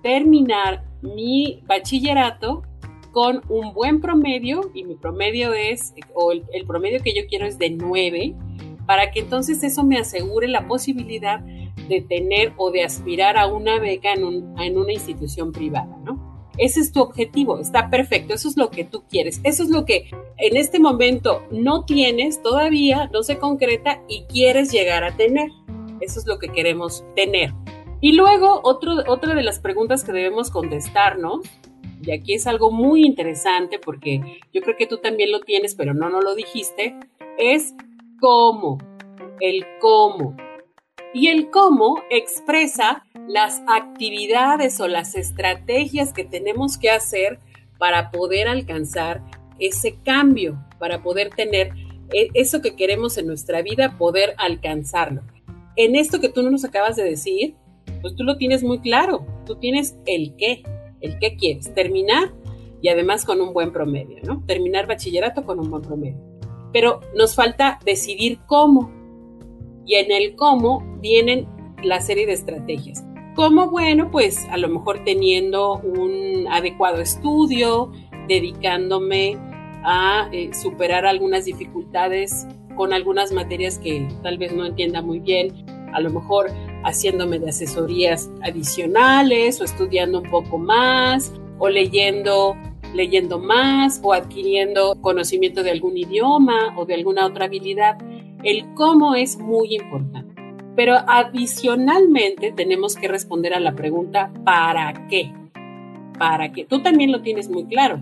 terminar 0.03 0.85
mi 1.01 1.61
bachillerato 1.65 2.63
con 3.11 3.41
un 3.49 3.73
buen 3.73 3.99
promedio 3.99 4.71
y 4.73 4.83
mi 4.83 4.95
promedio 4.95 5.53
es, 5.53 5.93
o 6.13 6.31
el, 6.31 6.65
promedio 6.65 7.01
que 7.03 7.13
yo 7.13 7.27
quiero 7.27 7.45
es 7.45 7.57
de 7.57 7.71
9, 7.71 8.35
para 8.85 9.11
que 9.11 9.19
entonces 9.19 9.63
eso 9.63 9.83
me 9.83 9.97
asegure 9.97 10.47
la 10.47 10.67
posibilidad 10.67 11.39
de 11.39 12.01
tener 12.01 12.53
o 12.57 12.71
de 12.71 12.83
aspirar 12.83 13.37
a 13.37 13.47
una 13.47 13.79
beca 13.79 14.13
en, 14.13 14.57
en 14.59 14.77
una 14.77 14.93
institución 14.93 15.51
privada, 15.51 15.97
¿no? 16.03 16.30
Ese 16.57 16.81
es 16.81 16.91
tu 16.91 17.01
objetivo, 17.01 17.59
está 17.59 17.89
perfecto, 17.89 18.33
eso 18.33 18.49
es 18.49 18.57
lo 18.57 18.69
que 18.69 18.83
tú 18.83 19.03
quieres, 19.09 19.39
eso 19.43 19.63
es 19.63 19.69
lo 19.69 19.85
que 19.85 20.09
en 20.37 20.57
este 20.57 20.79
momento 20.79 21.43
no 21.49 21.85
tienes 21.85 22.41
todavía, 22.41 23.09
no 23.13 23.23
se 23.23 23.37
concreta 23.37 24.01
y 24.07 24.23
quieres 24.23 24.71
llegar 24.71 25.03
a 25.03 25.15
tener. 25.15 25.49
Eso 26.01 26.19
es 26.19 26.25
lo 26.25 26.39
que 26.39 26.49
queremos 26.49 27.05
tener. 27.15 27.53
Y 28.01 28.13
luego, 28.13 28.61
otro, 28.63 28.95
otra 29.07 29.35
de 29.35 29.43
las 29.43 29.59
preguntas 29.59 30.03
que 30.03 30.11
debemos 30.11 30.49
contestarnos, 30.49 31.41
y 32.03 32.11
aquí 32.11 32.33
es 32.33 32.47
algo 32.47 32.71
muy 32.71 33.05
interesante 33.05 33.77
porque 33.77 34.41
yo 34.51 34.61
creo 34.61 34.75
que 34.75 34.87
tú 34.87 34.97
también 34.97 35.31
lo 35.31 35.41
tienes, 35.41 35.75
pero 35.75 35.93
no, 35.93 36.09
no 36.09 36.19
lo 36.21 36.33
dijiste, 36.33 36.95
es 37.37 37.75
cómo, 38.19 38.79
el 39.39 39.65
cómo. 39.79 40.35
Y 41.13 41.27
el 41.27 41.49
cómo 41.49 42.01
expresa 42.09 43.05
las 43.27 43.61
actividades 43.67 44.79
o 44.79 44.87
las 44.87 45.15
estrategias 45.15 46.13
que 46.13 46.23
tenemos 46.23 46.77
que 46.77 46.89
hacer 46.89 47.39
para 47.77 48.11
poder 48.11 48.47
alcanzar 48.47 49.21
ese 49.59 49.95
cambio, 50.03 50.63
para 50.79 51.01
poder 51.03 51.29
tener 51.29 51.73
e, 52.13 52.29
eso 52.33 52.61
que 52.61 52.75
queremos 52.75 53.17
en 53.17 53.27
nuestra 53.27 53.61
vida, 53.61 53.97
poder 53.97 54.33
alcanzarlo. 54.37 55.21
En 55.75 55.95
esto 55.95 56.19
que 56.19 56.29
tú 56.29 56.43
nos 56.49 56.63
acabas 56.63 56.95
de 56.95 57.03
decir, 57.03 57.55
pues 58.01 58.15
tú 58.15 58.23
lo 58.23 58.37
tienes 58.37 58.63
muy 58.63 58.79
claro, 58.79 59.25
tú 59.45 59.55
tienes 59.55 59.95
el 60.05 60.35
qué, 60.35 60.63
el 61.01 61.19
qué 61.19 61.35
quieres, 61.35 61.73
terminar 61.73 62.33
y 62.81 62.89
además 62.89 63.25
con 63.25 63.41
un 63.41 63.53
buen 63.53 63.71
promedio, 63.71 64.17
¿no? 64.23 64.43
Terminar 64.45 64.87
bachillerato 64.87 65.45
con 65.45 65.59
un 65.59 65.69
buen 65.69 65.81
promedio. 65.81 66.19
Pero 66.73 67.01
nos 67.15 67.35
falta 67.35 67.79
decidir 67.85 68.39
cómo. 68.47 68.91
Y 69.85 69.95
en 69.95 70.11
el 70.11 70.35
cómo 70.35 70.83
vienen 71.01 71.47
la 71.83 72.01
serie 72.01 72.25
de 72.25 72.33
estrategias. 72.33 73.03
Como 73.35 73.69
bueno, 73.69 74.11
pues 74.11 74.45
a 74.51 74.57
lo 74.57 74.67
mejor 74.67 75.03
teniendo 75.03 75.79
un 75.79 76.47
adecuado 76.49 77.01
estudio, 77.01 77.91
dedicándome 78.27 79.37
a 79.83 80.29
eh, 80.31 80.53
superar 80.53 81.05
algunas 81.05 81.45
dificultades 81.45 82.45
con 82.75 82.93
algunas 82.93 83.31
materias 83.31 83.79
que 83.79 84.07
tal 84.21 84.37
vez 84.37 84.53
no 84.53 84.65
entienda 84.65 85.01
muy 85.01 85.19
bien, 85.19 85.65
a 85.93 85.99
lo 85.99 86.09
mejor 86.09 86.51
haciéndome 86.83 87.39
de 87.39 87.49
asesorías 87.49 88.29
adicionales 88.43 89.59
o 89.61 89.63
estudiando 89.63 90.19
un 90.21 90.29
poco 90.29 90.57
más 90.57 91.33
o 91.59 91.69
leyendo 91.69 92.55
leyendo 92.93 93.39
más 93.39 93.99
o 94.03 94.13
adquiriendo 94.13 94.99
conocimiento 95.01 95.63
de 95.63 95.71
algún 95.71 95.97
idioma 95.97 96.73
o 96.77 96.85
de 96.85 96.95
alguna 96.95 97.25
otra 97.25 97.45
habilidad. 97.45 97.97
El 98.43 98.73
cómo 98.73 99.15
es 99.15 99.37
muy 99.37 99.75
importante. 99.75 100.41
Pero 100.75 100.95
adicionalmente 101.07 102.51
tenemos 102.51 102.95
que 102.95 103.07
responder 103.07 103.53
a 103.53 103.59
la 103.59 103.73
pregunta 103.73 104.31
¿para 104.43 105.07
qué? 105.07 105.33
para 106.21 106.51
qué. 106.51 106.65
Tú 106.65 106.83
también 106.83 107.11
lo 107.11 107.23
tienes 107.23 107.49
muy 107.49 107.65
claro, 107.65 107.99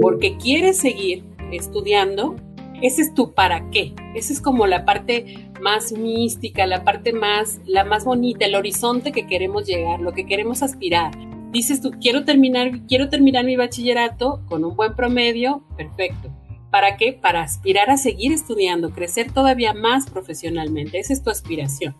porque 0.00 0.38
quieres 0.38 0.78
seguir 0.78 1.22
estudiando, 1.52 2.34
ese 2.80 3.02
es 3.02 3.12
tu 3.12 3.34
para 3.34 3.68
qué. 3.68 3.92
Esa 4.14 4.32
es 4.32 4.40
como 4.40 4.66
la 4.66 4.86
parte 4.86 5.50
más 5.60 5.92
mística, 5.92 6.66
la 6.66 6.82
parte 6.82 7.12
más, 7.12 7.60
la 7.66 7.84
más 7.84 8.06
bonita, 8.06 8.46
el 8.46 8.54
horizonte 8.54 9.12
que 9.12 9.26
queremos 9.26 9.66
llegar, 9.66 10.00
lo 10.00 10.12
que 10.12 10.24
queremos 10.24 10.62
aspirar. 10.62 11.12
Dices 11.52 11.82
tú, 11.82 11.90
quiero 12.00 12.24
terminar, 12.24 12.86
quiero 12.88 13.10
terminar 13.10 13.44
mi 13.44 13.56
bachillerato 13.56 14.40
con 14.48 14.64
un 14.64 14.74
buen 14.74 14.94
promedio, 14.94 15.62
perfecto. 15.76 16.30
¿Para 16.70 16.96
qué? 16.96 17.12
Para 17.12 17.42
aspirar 17.42 17.90
a 17.90 17.96
seguir 17.96 18.32
estudiando, 18.32 18.90
crecer 18.90 19.32
todavía 19.32 19.72
más 19.72 20.08
profesionalmente. 20.08 20.98
Esa 20.98 21.12
es 21.14 21.22
tu 21.22 21.30
aspiración. 21.30 21.96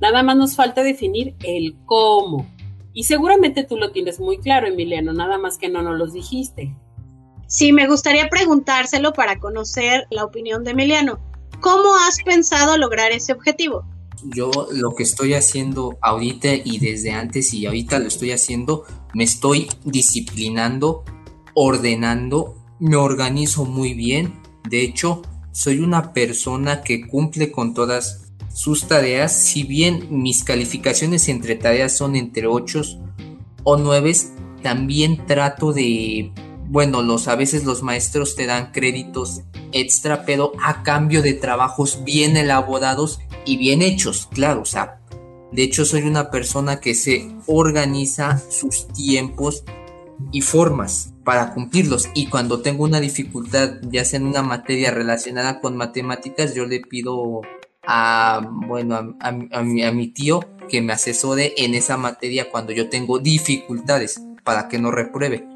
Nada 0.00 0.22
más 0.22 0.36
nos 0.36 0.56
falta 0.56 0.82
definir 0.82 1.34
el 1.42 1.76
cómo. 1.86 2.46
Y 2.92 3.04
seguramente 3.04 3.64
tú 3.64 3.76
lo 3.76 3.90
tienes 3.90 4.20
muy 4.20 4.38
claro, 4.38 4.66
Emiliano, 4.66 5.12
nada 5.12 5.38
más 5.38 5.58
que 5.58 5.68
no 5.68 5.82
nos 5.82 5.98
lo 5.98 6.06
dijiste. 6.06 6.76
Sí, 7.46 7.72
me 7.72 7.88
gustaría 7.88 8.28
preguntárselo 8.28 9.12
para 9.12 9.38
conocer 9.38 10.06
la 10.10 10.24
opinión 10.24 10.64
de 10.64 10.72
Emiliano. 10.72 11.18
¿Cómo 11.60 11.96
has 11.96 12.22
pensado 12.22 12.76
lograr 12.76 13.12
ese 13.12 13.32
objetivo? 13.32 13.84
Yo 14.34 14.50
lo 14.72 14.94
que 14.94 15.02
estoy 15.02 15.34
haciendo 15.34 15.98
ahorita 16.00 16.48
y 16.54 16.78
desde 16.78 17.12
antes 17.12 17.52
y 17.52 17.66
ahorita 17.66 17.98
lo 17.98 18.08
estoy 18.08 18.32
haciendo, 18.32 18.84
me 19.12 19.24
estoy 19.24 19.68
disciplinando, 19.84 21.04
ordenando, 21.54 22.63
me 22.78 22.96
organizo 22.96 23.64
muy 23.64 23.94
bien. 23.94 24.40
De 24.68 24.82
hecho, 24.82 25.22
soy 25.52 25.80
una 25.80 26.12
persona 26.12 26.82
que 26.82 27.06
cumple 27.06 27.52
con 27.52 27.74
todas 27.74 28.32
sus 28.52 28.86
tareas, 28.86 29.32
si 29.32 29.64
bien 29.64 30.06
mis 30.10 30.44
calificaciones 30.44 31.28
entre 31.28 31.56
tareas 31.56 31.96
son 31.96 32.16
entre 32.16 32.46
8 32.46 32.82
o 33.64 33.76
9, 33.76 34.12
también 34.62 35.26
trato 35.26 35.72
de 35.72 36.32
bueno, 36.66 37.02
los 37.02 37.28
a 37.28 37.36
veces 37.36 37.64
los 37.64 37.82
maestros 37.82 38.36
te 38.36 38.46
dan 38.46 38.72
créditos 38.72 39.42
extra, 39.72 40.24
pero 40.24 40.52
a 40.62 40.82
cambio 40.82 41.22
de 41.22 41.34
trabajos 41.34 42.02
bien 42.04 42.36
elaborados 42.36 43.20
y 43.44 43.56
bien 43.56 43.82
hechos, 43.82 44.28
claro, 44.32 44.62
o 44.62 44.64
sea, 44.64 45.00
de 45.52 45.62
hecho 45.62 45.84
soy 45.84 46.02
una 46.02 46.30
persona 46.30 46.80
que 46.80 46.94
se 46.94 47.36
organiza 47.46 48.42
sus 48.50 48.88
tiempos 48.88 49.64
y 50.32 50.40
formas 50.40 51.12
para 51.24 51.54
cumplirlos 51.54 52.08
y 52.14 52.26
cuando 52.26 52.60
tengo 52.60 52.84
una 52.84 53.00
dificultad, 53.00 53.76
ya 53.82 54.04
sea 54.04 54.18
en 54.18 54.26
una 54.26 54.42
materia 54.42 54.90
relacionada 54.90 55.60
con 55.60 55.76
matemáticas, 55.76 56.54
yo 56.54 56.66
le 56.66 56.80
pido 56.80 57.42
a, 57.86 58.46
bueno, 58.66 59.16
a, 59.20 59.32
mi, 59.62 59.82
a 59.84 59.92
mi 59.92 60.08
tío 60.08 60.40
que 60.68 60.80
me 60.80 60.92
asesore 60.92 61.54
en 61.56 61.74
esa 61.74 61.96
materia 61.96 62.50
cuando 62.50 62.72
yo 62.72 62.88
tengo 62.88 63.18
dificultades 63.18 64.20
para 64.42 64.68
que 64.68 64.78
no 64.78 64.90
repruebe 64.90 65.46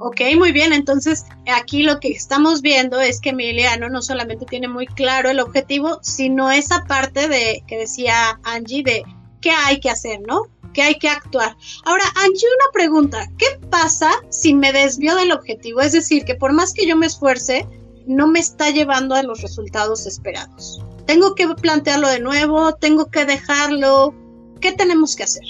Ok, 0.00 0.20
muy 0.36 0.52
bien. 0.52 0.72
Entonces, 0.72 1.24
aquí 1.52 1.82
lo 1.82 1.98
que 1.98 2.08
estamos 2.08 2.62
viendo 2.62 3.00
es 3.00 3.20
que 3.20 3.30
Emiliano 3.30 3.88
no 3.88 4.00
solamente 4.00 4.46
tiene 4.46 4.68
muy 4.68 4.86
claro 4.86 5.28
el 5.28 5.40
objetivo, 5.40 5.98
sino 6.02 6.50
esa 6.52 6.84
parte 6.84 7.28
de 7.28 7.64
que 7.66 7.78
decía 7.78 8.38
Angie 8.44 8.84
de 8.84 9.02
qué 9.40 9.50
hay 9.50 9.80
que 9.80 9.90
hacer, 9.90 10.20
¿no? 10.26 10.42
¿Qué 10.72 10.82
hay 10.82 10.94
que 10.96 11.08
actuar? 11.08 11.56
Ahora, 11.84 12.04
Angie, 12.16 12.46
una 12.46 12.72
pregunta. 12.72 13.28
¿Qué 13.38 13.46
pasa 13.70 14.10
si 14.28 14.54
me 14.54 14.72
desvío 14.72 15.14
del 15.16 15.32
objetivo? 15.32 15.80
Es 15.80 15.92
decir, 15.92 16.24
que 16.24 16.34
por 16.34 16.52
más 16.52 16.72
que 16.72 16.86
yo 16.86 16.96
me 16.96 17.06
esfuerce, 17.06 17.66
no 18.06 18.26
me 18.26 18.38
está 18.38 18.70
llevando 18.70 19.14
a 19.14 19.22
los 19.22 19.42
resultados 19.42 20.06
esperados. 20.06 20.82
Tengo 21.06 21.34
que 21.34 21.48
plantearlo 21.48 22.08
de 22.08 22.20
nuevo, 22.20 22.74
tengo 22.74 23.10
que 23.10 23.24
dejarlo. 23.24 24.14
¿Qué 24.60 24.72
tenemos 24.72 25.16
que 25.16 25.24
hacer? 25.24 25.44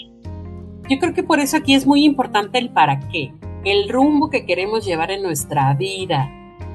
Yo 0.88 0.98
creo 0.98 1.14
que 1.14 1.22
por 1.22 1.40
eso 1.40 1.56
aquí 1.56 1.74
es 1.74 1.86
muy 1.86 2.04
importante 2.04 2.58
el 2.58 2.70
para 2.70 3.00
qué 3.08 3.32
el 3.64 3.88
rumbo 3.88 4.30
que 4.30 4.46
queremos 4.46 4.84
llevar 4.84 5.10
en 5.10 5.22
nuestra 5.22 5.74
vida. 5.74 6.30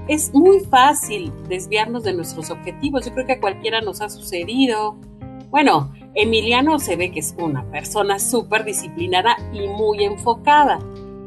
Es 0.07 0.33
muy 0.33 0.59
fácil 0.59 1.31
desviarnos 1.47 2.03
de 2.03 2.13
nuestros 2.13 2.49
objetivos. 2.49 3.05
Yo 3.05 3.13
creo 3.13 3.25
que 3.25 3.33
a 3.33 3.39
cualquiera 3.39 3.81
nos 3.81 4.01
ha 4.01 4.09
sucedido. 4.09 4.97
Bueno, 5.49 5.91
Emiliano 6.15 6.77
se 6.79 6.95
ve 6.95 7.11
que 7.11 7.19
es 7.19 7.35
una 7.37 7.69
persona 7.71 8.19
súper 8.19 8.63
disciplinada 8.63 9.37
y 9.51 9.67
muy 9.67 10.03
enfocada. 10.03 10.79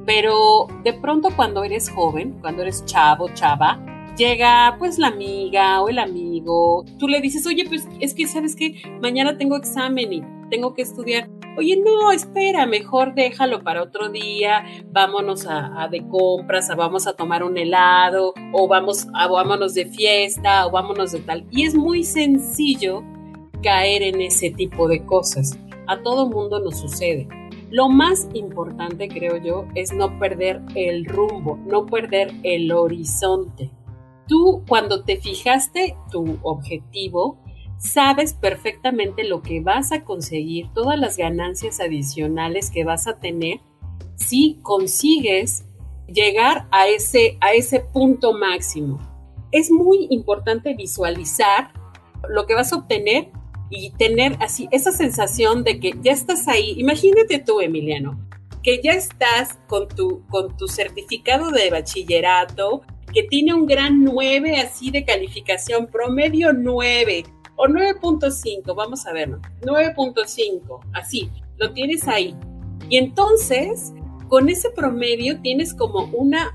Pero 0.05 0.69
de 0.85 0.93
pronto 0.93 1.31
cuando 1.35 1.65
eres 1.65 1.91
joven, 1.91 2.39
cuando 2.41 2.63
eres 2.63 2.85
chavo, 2.85 3.29
chava, 3.35 3.81
llega 4.17 4.77
pues 4.79 4.99
la 4.99 5.09
amiga 5.09 5.83
o 5.83 5.89
el 5.89 5.99
amigo, 5.99 6.85
tú 6.99 7.09
le 7.09 7.21
dices, 7.21 7.47
oye, 7.47 7.65
pues 7.67 7.89
es 8.01 8.15
que 8.15 8.27
sabes 8.27 8.55
que 8.55 8.83
mañana 9.03 9.37
tengo 9.37 9.57
examen 9.57 10.13
y 10.13 10.23
tengo 10.49 10.75
que 10.75 10.83
estudiar. 10.83 11.29
Oye, 11.59 11.77
no, 11.77 12.13
espera, 12.13 12.67
mejor 12.67 13.15
déjalo 13.15 13.65
para 13.65 13.83
otro 13.83 14.11
día, 14.11 14.65
vámonos 14.93 15.47
a, 15.49 15.89
de 15.91 16.07
compras, 16.07 16.71
vamos 16.77 17.07
a 17.07 17.15
tomar 17.15 17.43
un 17.43 17.57
helado, 17.57 18.35
o 18.53 18.69
vamos 18.69 19.09
a, 19.15 19.27
vámonos 19.27 19.75
de 19.75 19.87
fiesta, 19.87 20.67
o 20.67 20.71
vámonos 20.71 21.13
de 21.13 21.21
tal. 21.21 21.47
Y 21.51 21.65
es 21.65 21.75
muy 21.75 22.05
sencillo 22.05 23.03
caer 23.63 24.03
en 24.03 24.21
ese 24.21 24.51
tipo 24.51 24.89
de 24.89 25.05
cosas. 25.05 25.59
A 25.87 26.03
todo 26.03 26.29
mundo 26.29 26.61
nos 26.61 26.79
sucede. 26.79 27.29
Lo 27.71 27.89
más 27.89 28.29
importante, 28.33 29.09
creo 29.09 29.37
yo, 29.39 29.67
es 29.75 29.93
no 29.93 30.19
perder 30.19 30.63
el 30.75 31.05
rumbo, 31.05 31.59
no 31.67 31.87
perder 31.87 32.33
el 32.43 32.71
horizonte. 32.73 33.71
Tú, 34.29 34.63
cuando 34.69 35.05
te 35.05 35.17
fijaste 35.17 35.97
tu 36.11 36.39
objetivo, 36.43 37.39
sabes 37.79 38.35
perfectamente 38.35 39.25
lo 39.25 39.43
que 39.43 39.61
vas 39.61 39.93
a 39.93 40.05
conseguir, 40.05 40.69
todas 40.75 40.99
las 40.99 41.17
ganancias 41.17 41.81
adicionales 41.81 42.71
que 42.71 42.85
vas 42.85 43.07
a 43.07 43.19
tener 43.19 43.61
si 44.15 44.59
consigues 44.63 45.67
llegar 46.07 46.69
a 46.71 46.89
ese, 46.89 47.37
a 47.41 47.53
ese 47.53 47.81
punto 47.81 48.33
máximo. 48.33 48.99
Es 49.53 49.71
muy 49.71 50.07
importante 50.11 50.75
visualizar 50.75 51.73
lo 52.29 52.47
que 52.47 52.55
vas 52.55 52.73
a 52.73 52.77
obtener 52.77 53.31
y 53.71 53.91
tener 53.91 54.37
así 54.41 54.69
esa 54.71 54.93
sensación 54.93 55.65
de 55.65 55.81
que 55.81 55.93
ya 56.03 56.13
estás 56.13 56.49
ahí. 56.49 56.75
Imagínate 56.79 57.39
tú, 57.39 57.61
Emiliano, 57.61 58.19
que 58.63 58.81
ya 58.83 58.93
estás 58.93 59.59
con 59.67 59.89
tu, 59.89 60.27
con 60.29 60.57
tu 60.57 60.69
certificado 60.69 61.51
de 61.51 61.71
bachillerato, 61.71 62.83
que 63.13 63.23
tiene 63.23 63.55
un 63.55 63.67
gran 63.67 64.05
9 64.05 64.59
así 64.59 64.91
de 64.91 65.05
calificación, 65.05 65.87
promedio 65.87 66.53
9, 66.53 67.25
o 67.57 67.67
9.5, 67.67 68.75
vamos 68.75 69.07
a 69.07 69.13
verlo, 69.13 69.41
9.5, 69.63 70.81
así, 70.93 71.31
lo 71.57 71.73
tienes 71.73 72.07
ahí. 72.07 72.37
Y 72.89 72.99
entonces, 72.99 73.93
con 74.29 74.49
ese 74.49 74.71
promedio 74.71 75.41
tienes 75.41 75.73
como 75.73 76.05
una 76.13 76.55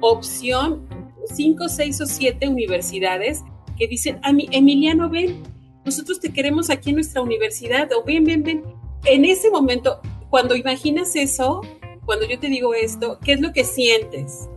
opción, 0.00 0.88
5, 1.26 1.68
6 1.68 2.00
o 2.00 2.06
7 2.06 2.48
universidades 2.48 3.42
que 3.76 3.86
dicen, 3.86 4.18
a 4.22 4.32
mi 4.32 4.48
Emiliano, 4.50 5.10
ven, 5.10 5.42
nosotros 5.88 6.20
te 6.20 6.34
queremos 6.34 6.68
aquí 6.68 6.90
en 6.90 6.96
nuestra 6.96 7.22
universidad, 7.22 7.90
o 7.94 8.04
ven, 8.04 8.22
ven, 8.22 8.42
ven. 8.42 8.62
En 9.06 9.24
ese 9.24 9.50
momento, 9.50 10.02
cuando 10.28 10.54
imaginas 10.54 11.16
eso, 11.16 11.62
cuando 12.04 12.26
yo 12.26 12.38
te 12.38 12.48
digo 12.48 12.74
esto, 12.74 13.18
¿qué 13.24 13.32
es 13.32 13.40
lo 13.40 13.54
que 13.54 13.64
sientes? 13.64 14.50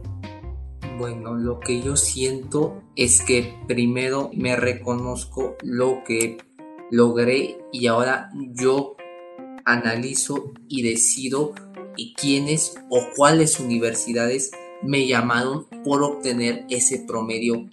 Bueno, 1.00 1.35
lo 1.35 1.61
que 1.61 1.81
yo 1.81 1.95
siento 1.95 2.83
es 2.97 3.21
que 3.21 3.55
primero 3.65 4.29
me 4.33 4.57
reconozco 4.57 5.55
lo 5.63 6.03
que 6.03 6.38
logré 6.91 7.59
y 7.71 7.88
ahora 7.88 8.29
yo 8.51 8.97
analizo 9.63 10.51
y 10.67 10.81
decido 10.81 11.53
y 11.95 12.13
quiénes 12.13 12.75
o 12.89 13.07
cuáles 13.15 13.57
universidades 13.57 14.51
me 14.83 15.07
llamaron 15.07 15.65
por 15.85 16.03
obtener 16.03 16.65
ese 16.69 17.05
promedio 17.07 17.69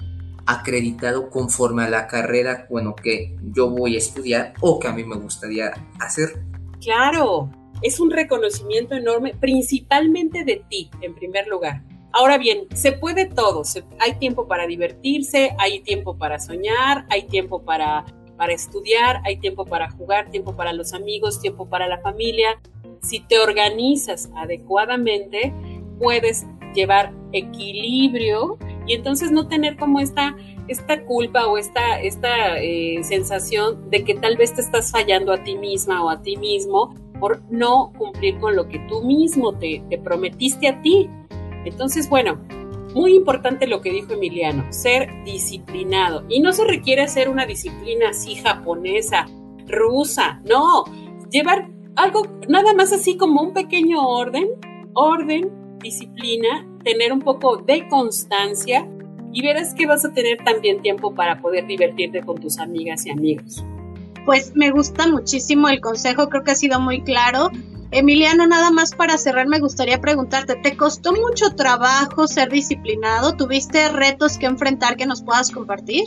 acreditado 0.49 1.29
conforme 1.29 1.85
a 1.85 1.91
la 1.91 2.07
carrera, 2.07 2.67
bueno, 2.71 2.95
que 2.97 3.37
yo 3.53 3.69
voy 3.69 3.97
a 3.97 3.99
estudiar 3.99 4.55
o 4.63 4.79
que 4.79 4.89
a 4.89 4.93
mí 4.93 5.05
me 5.05 5.17
gustaría 5.17 5.73
hacer. 6.01 6.43
Claro, 6.81 7.51
es 7.83 8.01
un 8.01 8.11
reconocimiento 8.11 8.95
enorme, 8.95 9.35
principalmente 9.39 10.45
de 10.45 10.65
ti, 10.71 10.91
en 11.03 11.15
primer 11.15 11.47
lugar. 11.49 11.83
Ahora 12.13 12.39
bien, 12.39 12.67
se 12.75 12.93
puede 12.93 13.27
todo, 13.27 13.63
hay 14.01 14.15
tiempo 14.15 14.49
para 14.49 14.67
divertirse, 14.67 15.55
hay 15.59 15.81
tiempo 15.81 16.17
para 16.17 16.39
soñar, 16.39 17.05
hay 17.11 17.25
tiempo 17.27 17.63
para, 17.63 18.07
para 18.39 18.55
estudiar, 18.55 19.21
hay 19.27 19.37
tiempo 19.37 19.67
para 19.67 19.91
jugar, 19.91 20.31
tiempo 20.31 20.57
para 20.57 20.73
los 20.73 20.95
amigos, 20.95 21.43
tiempo 21.43 21.69
para 21.69 21.87
la 21.87 22.01
familia. 22.01 22.59
Si 23.03 23.21
te 23.21 23.39
organizas 23.39 24.31
adecuadamente, 24.35 25.53
puedes 25.99 26.47
llevar 26.75 27.13
equilibrio 27.33 28.57
y 28.89 28.95
entonces 28.95 29.31
no 29.31 29.47
tener 29.47 29.77
como 29.77 30.01
esta, 30.01 30.35
esta 30.67 31.05
culpa 31.05 31.47
o 31.47 31.59
esta, 31.59 32.01
esta 32.01 32.59
eh, 32.59 32.99
sensación 33.03 33.91
de 33.91 34.03
que 34.03 34.15
tal 34.15 34.37
vez 34.37 34.55
te 34.55 34.63
estás 34.63 34.91
fallando 34.91 35.33
a 35.33 35.45
ti 35.45 35.57
misma 35.57 36.03
o 36.03 36.09
a 36.09 36.23
ti 36.23 36.37
mismo 36.37 36.95
por 37.21 37.43
no 37.51 37.93
cumplir 37.99 38.39
con 38.39 38.57
lo 38.57 38.69
que 38.69 38.79
tú 38.89 39.03
mismo 39.03 39.53
te, 39.53 39.85
te 39.91 39.99
prometiste 39.99 40.69
a 40.69 40.81
ti. 40.81 41.09
Entonces, 41.65 42.09
bueno, 42.09 42.41
muy 42.95 43.15
importante 43.15 43.67
lo 43.67 43.83
que 43.83 43.91
dijo 43.91 44.15
Emiliano, 44.15 44.65
ser 44.73 45.11
disciplinado. 45.25 46.25
Y 46.29 46.41
no 46.41 46.53
se 46.53 46.65
requiere 46.65 47.03
hacer 47.03 47.29
una 47.29 47.45
disciplina 47.45 48.11
así 48.11 48.37
japonesa, 48.37 49.27
rusa, 49.67 50.41
no, 50.45 50.85
llevar 51.31 51.71
algo 51.97 52.23
nada 52.49 52.73
más 52.75 52.93
así 52.93 53.17
como 53.17 53.43
un 53.43 53.53
pequeño 53.53 54.01
orden, 54.07 54.49
orden, 54.95 55.51
disciplina, 55.81 56.67
tener 56.89 57.13
un 57.13 57.21
poco 57.21 57.59
de 57.59 57.87
constancia 57.89 58.89
y 59.31 59.43
verás 59.43 59.75
que 59.75 59.87
vas 59.87 60.07
a 60.07 60.13
tener 60.15 60.39
también 60.43 60.81
tiempo 60.81 61.15
para 61.15 61.39
poder 61.43 61.67
divertirte 61.67 62.23
con 62.23 62.41
tus 62.41 62.59
amigas 62.59 63.05
y 63.05 63.11
amigos. 63.11 63.63
Pues 64.25 64.53
me 64.55 64.71
gusta 64.71 65.07
muchísimo 65.07 65.69
el 65.69 65.83
consejo, 65.83 66.31
creo 66.31 66.45
que 66.45 66.53
ha 66.53 66.55
sido 66.55 66.81
muy 66.81 67.03
claro. 67.03 67.51
Emiliano, 67.91 68.47
nada 68.47 68.71
más 68.71 68.95
para 68.95 69.19
cerrar, 69.19 69.47
me 69.49 69.61
gustaría 69.61 70.01
preguntarte, 70.01 70.57
¿te 70.57 70.79
costó 70.79 71.13
mucho 71.13 71.55
trabajo 71.55 72.27
ser 72.27 72.51
disciplinado? 72.51 73.37
¿Tuviste 73.37 73.91
retos 73.91 74.39
que 74.39 74.47
enfrentar 74.47 74.97
que 74.97 75.05
nos 75.05 75.23
puedas 75.23 75.51
compartir? 75.51 76.05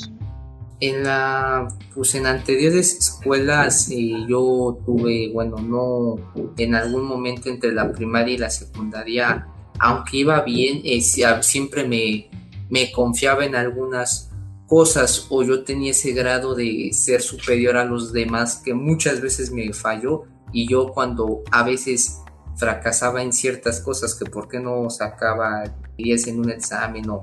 En 0.80 1.04
la, 1.04 1.68
pues 1.94 2.16
en 2.16 2.26
anteriores 2.26 2.98
escuelas 2.98 3.92
eh, 3.92 4.26
yo 4.28 4.80
tuve, 4.84 5.32
bueno, 5.32 5.58
no, 5.58 6.16
en 6.58 6.74
algún 6.74 7.06
momento 7.06 7.50
entre 7.50 7.72
la 7.72 7.92
primaria 7.92 8.34
y 8.34 8.38
la 8.40 8.50
secundaria, 8.50 9.48
aunque 9.80 10.18
iba 10.18 10.42
bien, 10.42 10.82
eh, 10.84 11.02
siempre 11.02 11.88
me, 11.88 12.30
me 12.70 12.92
confiaba 12.92 13.46
en 13.46 13.56
algunas 13.56 14.32
cosas 14.68 15.28
o 15.30 15.44
yo 15.44 15.64
tenía 15.64 15.92
ese 15.92 16.14
grado 16.14 16.56
de 16.56 16.92
ser 16.94 17.22
superior 17.22 17.76
a 17.76 17.84
los 17.84 18.14
demás 18.14 18.62
que 18.64 18.74
muchas 18.74 19.20
veces 19.20 19.52
me 19.52 19.74
falló 19.74 20.24
y 20.54 20.68
yo 20.68 20.94
cuando 20.94 21.44
a 21.52 21.64
veces 21.64 22.22
fracasaba 22.56 23.22
en 23.22 23.34
ciertas 23.34 23.82
cosas 23.82 24.16
que 24.16 24.26
por 24.26 24.48
qué 24.48 24.60
no 24.60 24.90
sacaba 24.90 25.64
10 25.98 26.28
en 26.28 26.40
un 26.40 26.52
examen 26.52 27.10
o, 27.10 27.22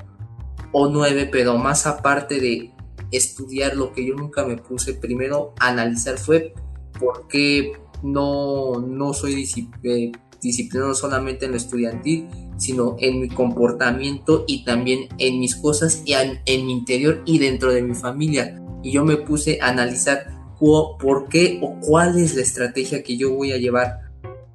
o 0.73 0.88
9, 0.88 1.31
pero 1.33 1.57
más 1.57 1.87
aparte 1.87 2.40
de 2.40 2.75
estudiar 3.11 3.76
lo 3.76 3.93
que 3.93 4.07
yo 4.07 4.14
nunca 4.14 4.45
me 4.45 4.57
puse 4.57 4.95
primero 4.95 5.55
analizar 5.59 6.19
fue 6.19 6.52
por 6.99 7.28
qué 7.28 7.73
no, 8.02 8.81
no 8.81 9.14
soy 9.14 9.35
eh, 10.38 10.40
disciplinado 10.40 10.95
solamente 10.95 11.47
en 11.47 11.52
lo 11.52 11.57
estudiantil, 11.57 12.28
sino 12.57 12.97
en 12.99 13.21
mi 13.21 13.28
comportamiento 13.28 14.45
y 14.47 14.64
también 14.64 15.09
en 15.18 15.38
mis 15.38 15.57
cosas 15.57 16.02
y 16.04 16.14
en, 16.14 16.66
mi 16.66 16.73
interior 16.73 17.23
y 17.25 17.38
dentro 17.38 17.73
de 17.73 17.83
mi 17.83 17.95
familia. 17.95 18.61
Y 18.83 18.92
yo 18.92 19.04
me 19.04 19.16
puse 19.16 19.59
a 19.61 19.68
analizar 19.68 20.26
por 20.59 21.28
qué 21.28 21.61
o 21.62 21.78
cuál 21.80 22.18
es 22.18 22.35
la 22.35 22.42
estrategia 22.42 23.02
que 23.02 23.16
yo 23.16 23.33
voy 23.33 23.52
a 23.52 23.59
llevar 23.59 24.00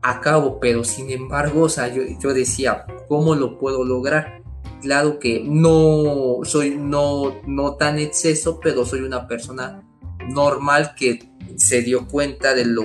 a 0.02 0.20
cabo, 0.20 0.60
pero 0.60 0.84
sin 0.84 1.10
embargo, 1.12 1.64
o 1.64 1.70
sea, 1.70 1.94
yo, 1.94 2.04
yo 2.22 2.34
decía, 2.34 2.86
¿cómo 3.08 3.36
lo 3.36 3.58
puedo 3.58 3.86
lograr? 3.86 4.44
Claro 4.82 5.18
que 5.18 5.44
no 5.46 6.40
soy 6.44 6.76
no, 6.78 7.42
no 7.48 7.76
tan 7.76 8.00
exceso, 8.00 8.60
pero 8.62 8.86
soy 8.86 9.00
una 9.00 9.28
persona 9.28 9.82
normal 10.30 10.94
que 10.98 11.32
se 11.56 11.82
dio 11.82 12.06
cuenta 12.08 12.54
de 12.54 12.66
lo 12.66 12.84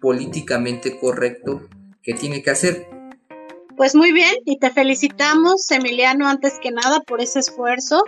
políticamente 0.00 0.98
correcto 0.98 1.62
que 2.06 2.14
tiene 2.14 2.40
que 2.40 2.50
hacer. 2.50 2.88
Pues 3.76 3.94
muy 3.94 4.12
bien, 4.12 4.32
y 4.46 4.58
te 4.58 4.70
felicitamos, 4.70 5.70
Emiliano, 5.70 6.28
antes 6.28 6.54
que 6.62 6.70
nada, 6.70 7.00
por 7.00 7.20
ese 7.20 7.40
esfuerzo. 7.40 8.04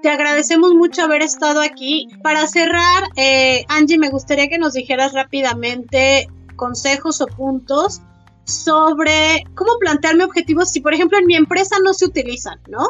Te 0.00 0.08
agradecemos 0.08 0.72
mucho 0.72 1.02
haber 1.02 1.22
estado 1.22 1.60
aquí. 1.60 2.08
Para 2.22 2.46
cerrar, 2.48 3.04
eh, 3.14 3.64
Angie, 3.68 3.98
me 3.98 4.08
gustaría 4.08 4.48
que 4.48 4.58
nos 4.58 4.72
dijeras 4.72 5.12
rápidamente 5.12 6.28
consejos 6.56 7.20
o 7.20 7.26
puntos 7.26 8.00
sobre 8.44 9.44
cómo 9.54 9.78
plantearme 9.78 10.24
objetivos 10.24 10.70
si, 10.70 10.80
por 10.80 10.94
ejemplo, 10.94 11.18
en 11.18 11.26
mi 11.26 11.36
empresa 11.36 11.76
no 11.84 11.92
se 11.94 12.06
utilizan, 12.06 12.58
¿no? 12.68 12.84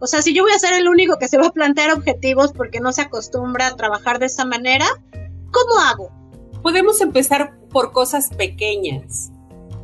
O 0.00 0.06
sea, 0.06 0.22
si 0.22 0.34
yo 0.34 0.42
voy 0.44 0.52
a 0.52 0.58
ser 0.58 0.74
el 0.74 0.86
único 0.86 1.18
que 1.18 1.28
se 1.28 1.38
va 1.38 1.46
a 1.46 1.52
plantear 1.52 1.90
objetivos 1.92 2.52
porque 2.52 2.78
no 2.78 2.92
se 2.92 3.02
acostumbra 3.02 3.68
a 3.68 3.76
trabajar 3.76 4.18
de 4.18 4.26
esa 4.26 4.44
manera, 4.44 4.86
¿cómo 5.50 5.80
hago? 5.80 6.10
Podemos 6.62 7.00
empezar 7.00 7.58
por 7.70 7.90
cosas 7.90 8.28
pequeñas 8.28 9.32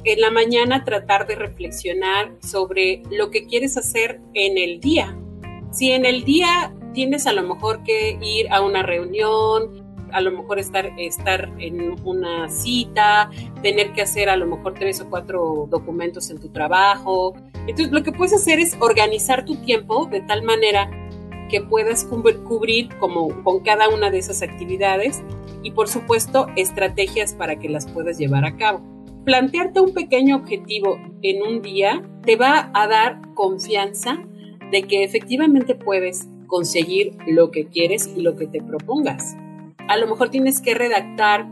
en 0.05 0.21
la 0.21 0.31
mañana 0.31 0.85
tratar 0.85 1.27
de 1.27 1.35
reflexionar 1.35 2.33
sobre 2.41 3.03
lo 3.11 3.31
que 3.31 3.47
quieres 3.47 3.77
hacer 3.77 4.21
en 4.35 4.59
el 4.59 4.81
día. 4.81 5.17
Si 5.73 5.93
en 5.93 6.05
el 6.05 6.25
día 6.25 6.75
tienes 6.95 7.27
a 7.27 7.33
lo 7.33 7.43
mejor 7.43 7.83
que 7.83 8.19
ir 8.21 8.51
a 8.51 8.63
una 8.63 8.83
reunión, 8.83 9.89
a 10.13 10.21
lo 10.21 10.33
mejor 10.33 10.59
estar, 10.59 10.91
estar 10.99 11.51
en 11.59 11.97
una 12.05 12.49
cita, 12.49 13.31
tener 13.63 13.93
que 13.93 14.03
hacer 14.03 14.29
a 14.29 14.37
lo 14.37 14.47
mejor 14.47 14.75
tres 14.75 15.01
o 15.01 15.09
cuatro 15.09 15.69
documentos 15.71 16.31
en 16.31 16.41
tu 16.41 16.49
trabajo. 16.49 17.35
Entonces 17.67 17.93
lo 17.93 18.03
que 18.03 18.13
puedes 18.13 18.35
hacer 18.35 18.59
es 18.59 18.77
organizar 18.81 19.45
tu 19.45 19.57
tiempo 19.57 20.07
de 20.07 20.21
tal 20.23 20.43
manera 20.43 20.91
que 21.49 21.61
puedas 21.61 22.05
cubrir 22.05 22.89
como 22.99 23.43
con 23.43 23.61
cada 23.61 23.89
una 23.89 24.11
de 24.11 24.19
esas 24.19 24.43
actividades 24.43 25.23
y 25.63 25.73
por 25.73 25.89
supuesto 25.89 26.47
estrategias 26.57 27.35
para 27.35 27.57
que 27.59 27.69
las 27.69 27.87
puedas 27.87 28.19
llevar 28.19 28.45
a 28.45 28.57
cabo 28.57 29.00
plantearte 29.31 29.81
un 29.81 29.95
pequeño 29.95 30.35
objetivo 30.35 30.99
en 31.23 31.43
un 31.45 31.63
día 31.63 32.03
te 32.25 32.35
va 32.35 32.69
a 32.75 32.89
dar 32.89 33.21
confianza 33.35 34.19
de 34.73 34.83
que 34.83 35.05
efectivamente 35.05 35.77
puedes 35.77 36.27
conseguir 36.49 37.17
lo 37.29 37.53
que 37.53 37.69
quieres 37.69 38.13
y 38.17 38.23
lo 38.23 38.35
que 38.35 38.49
te 38.49 38.61
propongas. 38.61 39.37
A 39.87 39.97
lo 39.99 40.09
mejor 40.09 40.31
tienes 40.31 40.61
que 40.61 40.75
redactar 40.75 41.47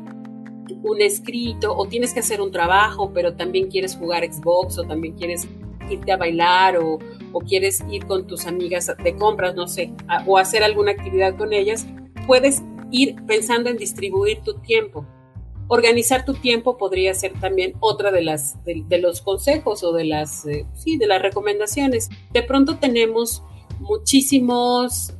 un 0.82 1.00
escrito 1.00 1.72
o 1.76 1.86
tienes 1.86 2.12
que 2.12 2.18
hacer 2.18 2.40
un 2.40 2.50
trabajo, 2.50 3.12
pero 3.14 3.36
también 3.36 3.70
quieres 3.70 3.94
jugar 3.94 4.24
Xbox 4.24 4.76
o 4.78 4.82
también 4.82 5.14
quieres 5.14 5.46
irte 5.88 6.10
a 6.10 6.16
bailar 6.16 6.78
o, 6.78 6.98
quieres 7.46 7.84
ir 7.88 8.06
con 8.06 8.26
tus 8.26 8.46
amigas 8.46 8.92
de 9.04 9.14
compras, 9.14 9.54
no 9.54 9.68
sé, 9.68 9.92
o 10.26 10.36
hacer 10.36 10.64
alguna 10.64 10.90
actividad 10.90 11.36
con 11.36 11.52
ellas, 11.52 11.86
puedes 12.26 12.60
ir 12.90 13.14
pensando 13.28 13.70
en 13.70 13.76
distribuir 13.76 14.40
tu 14.40 14.54
tiempo 14.54 15.06
organizar 15.68 16.24
tu 16.24 16.34
tiempo 16.34 16.76
podría 16.76 17.14
ser 17.14 17.38
también 17.40 17.74
otra 17.80 18.10
de 18.10 18.22
las 18.22 18.62
de, 18.64 18.98
los 18.98 19.20
consejos 19.20 19.84
o 19.84 19.92
de 19.92 20.04
las 20.04 20.46
eh, 20.46 20.66
sí 20.74 20.96
de 20.96 21.06
las 21.06 21.22
recomendaciones. 21.22 22.08
De 22.32 22.42
pronto 22.42 22.78
tenemos 22.78 23.42
muchísimos 23.78 25.14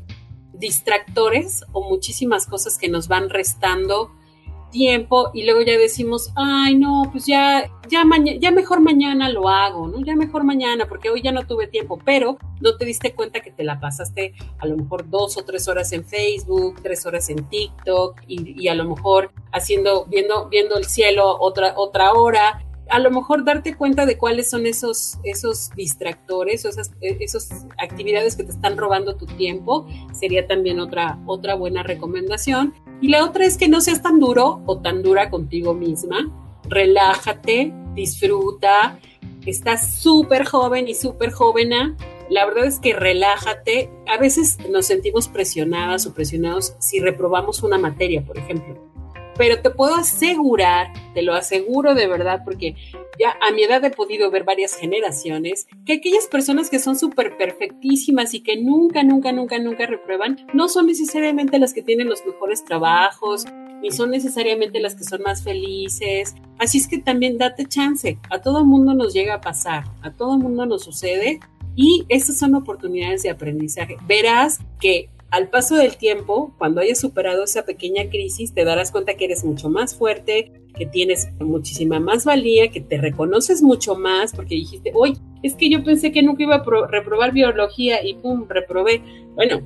distractores 0.54 1.64
o 1.72 1.88
muchísimas 1.88 2.46
cosas 2.46 2.78
que 2.78 2.88
nos 2.88 3.08
van 3.08 3.30
restando 3.30 4.10
tiempo 4.70 5.30
y 5.34 5.44
luego 5.44 5.62
ya 5.62 5.76
decimos, 5.78 6.32
ay 6.36 6.76
no, 6.76 7.08
pues 7.10 7.26
ya, 7.26 7.70
ya, 7.88 8.02
ya 8.38 8.50
mejor 8.50 8.80
mañana 8.80 9.28
lo 9.28 9.48
hago, 9.48 9.88
¿no? 9.88 10.04
Ya 10.04 10.16
mejor 10.16 10.44
mañana 10.44 10.86
porque 10.88 11.10
hoy 11.10 11.22
ya 11.22 11.32
no 11.32 11.46
tuve 11.46 11.66
tiempo, 11.66 11.98
pero 12.04 12.38
no 12.60 12.76
te 12.76 12.84
diste 12.84 13.14
cuenta 13.14 13.40
que 13.40 13.50
te 13.50 13.64
la 13.64 13.80
pasaste 13.80 14.34
a 14.58 14.66
lo 14.66 14.76
mejor 14.76 15.08
dos 15.08 15.36
o 15.36 15.44
tres 15.44 15.68
horas 15.68 15.92
en 15.92 16.04
Facebook, 16.04 16.80
tres 16.82 17.06
horas 17.06 17.28
en 17.30 17.48
TikTok 17.48 18.22
y, 18.26 18.68
a 18.68 18.74
lo 18.74 18.84
mejor 18.84 19.32
haciendo, 19.52 20.04
viendo, 20.06 20.48
viendo 20.48 20.76
el 20.76 20.84
cielo 20.84 21.38
otra, 21.40 21.74
otra 21.76 22.12
hora 22.12 22.62
a 22.90 22.98
lo 22.98 23.10
mejor 23.10 23.44
darte 23.44 23.76
cuenta 23.76 24.06
de 24.06 24.16
cuáles 24.16 24.50
son 24.50 24.66
esos, 24.66 25.18
esos 25.22 25.70
distractores 25.76 26.64
o 26.64 26.68
esas, 26.68 26.92
esas 27.00 27.66
actividades 27.78 28.36
que 28.36 28.44
te 28.44 28.50
están 28.50 28.76
robando 28.76 29.16
tu 29.16 29.26
tiempo 29.26 29.86
sería 30.12 30.46
también 30.46 30.80
otra, 30.80 31.18
otra 31.26 31.54
buena 31.54 31.82
recomendación. 31.82 32.74
Y 33.00 33.08
la 33.08 33.24
otra 33.24 33.44
es 33.44 33.56
que 33.56 33.68
no 33.68 33.80
seas 33.80 34.02
tan 34.02 34.18
duro 34.18 34.62
o 34.66 34.78
tan 34.78 35.02
dura 35.02 35.30
contigo 35.30 35.74
misma. 35.74 36.30
Relájate, 36.68 37.72
disfruta. 37.94 38.98
Estás 39.46 39.94
súper 40.00 40.44
joven 40.44 40.88
y 40.88 40.94
súper 40.94 41.30
jovena. 41.30 41.96
La 42.28 42.44
verdad 42.44 42.66
es 42.66 42.78
que 42.80 42.92
relájate. 42.92 43.90
A 44.06 44.18
veces 44.18 44.58
nos 44.68 44.86
sentimos 44.86 45.28
presionadas 45.28 46.06
o 46.06 46.14
presionados 46.14 46.74
si 46.78 47.00
reprobamos 47.00 47.62
una 47.62 47.78
materia, 47.78 48.24
por 48.24 48.36
ejemplo 48.36 48.87
pero 49.38 49.62
te 49.62 49.70
puedo 49.70 49.94
asegurar, 49.94 50.92
te 51.14 51.22
lo 51.22 51.32
aseguro 51.32 51.94
de 51.94 52.08
verdad, 52.08 52.42
porque 52.44 52.74
ya 53.18 53.36
a 53.40 53.52
mi 53.52 53.62
edad 53.62 53.82
he 53.84 53.90
podido 53.90 54.30
ver 54.30 54.44
varias 54.44 54.74
generaciones, 54.74 55.68
que 55.86 55.94
aquellas 55.94 56.26
personas 56.26 56.68
que 56.68 56.80
son 56.80 56.98
súper 56.98 57.36
perfectísimas 57.36 58.34
y 58.34 58.40
que 58.40 58.56
nunca, 58.60 59.02
nunca, 59.04 59.32
nunca, 59.32 59.58
nunca 59.58 59.86
reprueban, 59.86 60.44
no 60.52 60.68
son 60.68 60.88
necesariamente 60.88 61.58
las 61.58 61.72
que 61.72 61.82
tienen 61.82 62.08
los 62.08 62.26
mejores 62.26 62.64
trabajos, 62.64 63.46
ni 63.80 63.92
son 63.92 64.10
necesariamente 64.10 64.80
las 64.80 64.96
que 64.96 65.04
son 65.04 65.22
más 65.22 65.44
felices. 65.44 66.34
Así 66.58 66.78
es 66.78 66.88
que 66.88 66.98
también 66.98 67.38
date 67.38 67.66
chance, 67.66 68.18
a 68.30 68.40
todo 68.40 68.64
mundo 68.64 68.92
nos 68.94 69.14
llega 69.14 69.34
a 69.34 69.40
pasar, 69.40 69.84
a 70.02 70.10
todo 70.10 70.36
mundo 70.36 70.66
nos 70.66 70.82
sucede. 70.82 71.38
Y 71.76 72.04
estas 72.08 72.38
son 72.38 72.56
oportunidades 72.56 73.22
de 73.22 73.30
aprendizaje. 73.30 73.98
Verás 74.08 74.58
que 74.80 75.10
al 75.30 75.50
paso 75.50 75.76
del 75.76 75.96
tiempo, 75.96 76.54
cuando 76.56 76.80
hayas 76.80 76.98
superado 76.98 77.44
esa 77.44 77.64
pequeña 77.64 78.08
crisis, 78.08 78.54
te 78.54 78.64
darás 78.64 78.90
cuenta 78.90 79.14
que 79.14 79.26
eres 79.26 79.44
mucho 79.44 79.68
más 79.68 79.94
fuerte, 79.94 80.52
que 80.74 80.86
tienes 80.86 81.28
muchísima 81.38 82.00
más 82.00 82.24
valía, 82.24 82.68
que 82.68 82.80
te 82.80 82.96
reconoces 82.96 83.62
mucho 83.62 83.94
más, 83.94 84.32
porque 84.32 84.54
dijiste, 84.54 84.92
hoy 84.94 85.18
es 85.42 85.54
que 85.54 85.68
yo 85.68 85.84
pensé 85.84 86.12
que 86.12 86.22
nunca 86.22 86.44
iba 86.44 86.54
a 86.56 86.86
reprobar 86.88 87.32
biología 87.32 88.04
y 88.04 88.14
pum, 88.14 88.46
reprobé. 88.48 89.02
Bueno, 89.34 89.60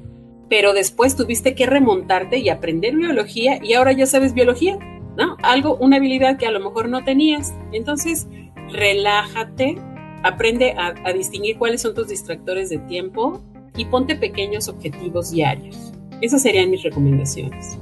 pero 0.49 0.73
después 0.73 1.15
tuviste 1.15 1.55
que 1.55 1.67
remontarte 1.67 2.39
y 2.39 2.49
aprender 2.49 2.97
biología 2.97 3.61
y 3.63 3.75
ahora 3.75 3.93
ya 3.93 4.07
sabes 4.07 4.35
biología, 4.35 4.79
¿no? 5.17 5.37
Algo, 5.43 5.77
una 5.77 5.99
habilidad 5.99 6.39
que 6.39 6.47
a 6.47 6.51
lo 6.51 6.59
mejor 6.59 6.89
no 6.89 7.05
tenías. 7.05 7.55
Entonces, 7.73 8.27
relájate, 8.73 9.77
aprende 10.25 10.75
a 10.77 11.13
distinguir 11.13 11.57
cuáles 11.57 11.83
son 11.83 11.95
tus 11.95 12.09
distractores 12.09 12.69
de 12.69 12.79
tiempo 12.79 13.41
y 13.77 13.85
ponte 13.87 14.17
pequeños 14.17 14.69
objetivos 14.69 15.31
diarios. 15.31 15.77
Esas 16.21 16.43
serían 16.43 16.71
mis 16.71 16.83
recomendaciones. 16.83 17.79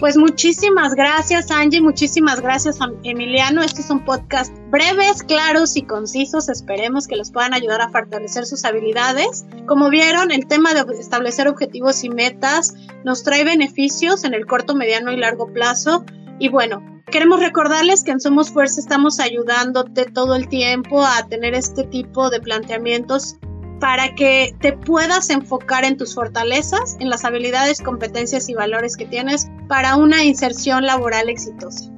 Pues 0.00 0.16
muchísimas 0.16 0.94
gracias 0.94 1.50
Angie, 1.50 1.82
muchísimas 1.82 2.40
gracias 2.40 2.78
Emiliano. 3.04 3.62
Este 3.62 3.82
es 3.82 3.90
un 3.90 4.02
podcast 4.02 4.50
breves, 4.70 5.22
claros 5.22 5.76
y 5.76 5.82
concisos. 5.82 6.48
Esperemos 6.48 7.06
que 7.06 7.16
les 7.16 7.30
puedan 7.30 7.52
ayudar 7.52 7.82
a 7.82 7.90
fortalecer 7.90 8.46
sus 8.46 8.64
habilidades. 8.64 9.44
Como 9.66 9.90
vieron, 9.90 10.30
el 10.30 10.46
tema 10.46 10.72
de 10.72 10.80
establecer 10.98 11.48
objetivos 11.48 12.02
y 12.02 12.08
metas 12.08 12.74
nos 13.04 13.22
trae 13.24 13.44
beneficios 13.44 14.24
en 14.24 14.32
el 14.32 14.46
corto, 14.46 14.74
mediano 14.74 15.12
y 15.12 15.18
largo 15.18 15.52
plazo. 15.52 16.06
Y 16.38 16.48
bueno, 16.48 16.82
queremos 17.10 17.40
recordarles 17.40 18.02
que 18.02 18.12
en 18.12 18.20
Somos 18.20 18.50
Fuerza 18.50 18.80
estamos 18.80 19.20
ayudándote 19.20 20.06
todo 20.06 20.34
el 20.34 20.48
tiempo 20.48 21.04
a 21.04 21.28
tener 21.28 21.52
este 21.52 21.84
tipo 21.84 22.30
de 22.30 22.40
planteamientos 22.40 23.36
para 23.80 24.14
que 24.14 24.54
te 24.60 24.74
puedas 24.74 25.30
enfocar 25.30 25.84
en 25.84 25.96
tus 25.96 26.14
fortalezas, 26.14 26.96
en 27.00 27.08
las 27.08 27.24
habilidades, 27.24 27.80
competencias 27.80 28.48
y 28.48 28.54
valores 28.54 28.96
que 28.96 29.06
tienes 29.06 29.48
para 29.68 29.96
una 29.96 30.22
inserción 30.22 30.86
laboral 30.86 31.28
exitosa. 31.28 31.90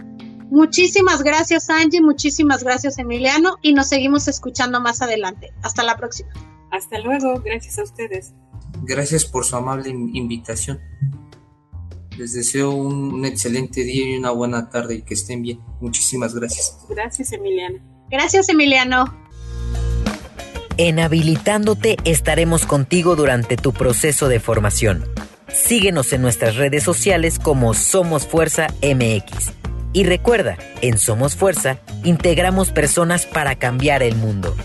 Muchísimas 0.51 1.23
gracias 1.23 1.71
Angie, 1.71 2.01
muchísimas 2.01 2.63
gracias 2.63 2.99
Emiliano 2.99 3.57
y 3.63 3.73
nos 3.73 3.89
seguimos 3.89 4.29
escuchando 4.29 4.81
más 4.81 5.03
adelante. 5.03 5.53
Hasta 5.63 5.83
la 5.83 5.97
próxima. 5.97 6.31
Hasta 6.71 6.99
luego, 7.01 7.41
gracias 7.45 7.79
a 7.79 7.83
ustedes. 7.83 8.33
Gracias 8.83 9.25
por 9.25 9.45
su 9.45 9.57
amable 9.57 9.91
invitación. 9.91 10.81
Les 12.19 12.33
deseo 12.35 12.71
un, 12.71 13.25
excelente 13.25 13.83
día 13.83 14.11
y 14.11 14.17
una 14.19 14.31
buena 14.31 14.69
tarde 14.69 14.97
y 14.97 15.03
que 15.03 15.15
estén 15.15 15.43
bien. 15.43 15.61
Muchísimas 15.81 16.35
gracias. 16.35 16.79
Gracias 16.89 17.33
Emiliano. 17.33 17.79
Gracias 18.11 18.49
Emiliano. 18.49 19.22
En 20.79 21.01
Habilitándote 21.01 21.97
estaremos 22.05 22.65
contigo 22.65 23.15
durante 23.15 23.57
tu 23.57 23.73
proceso 23.75 24.29
de 24.29 24.41
formación. 24.41 25.05
Síguenos 25.53 26.15
en 26.15 26.23
nuestras 26.23 26.57
redes 26.57 26.83
sociales 26.83 27.39
como 27.39 27.75
Somos 27.75 28.27
Fuerza 28.27 28.69
MX. 28.83 29.53
Y 29.93 30.05
recuerda, 30.05 30.57
en 30.81 30.97
Somos 30.97 31.37
Fuerza 31.37 31.79
integramos 32.05 32.71
personas 32.71 33.27
para 33.27 33.57
cambiar 33.57 34.03
el 34.03 34.17
mundo. 34.17 34.57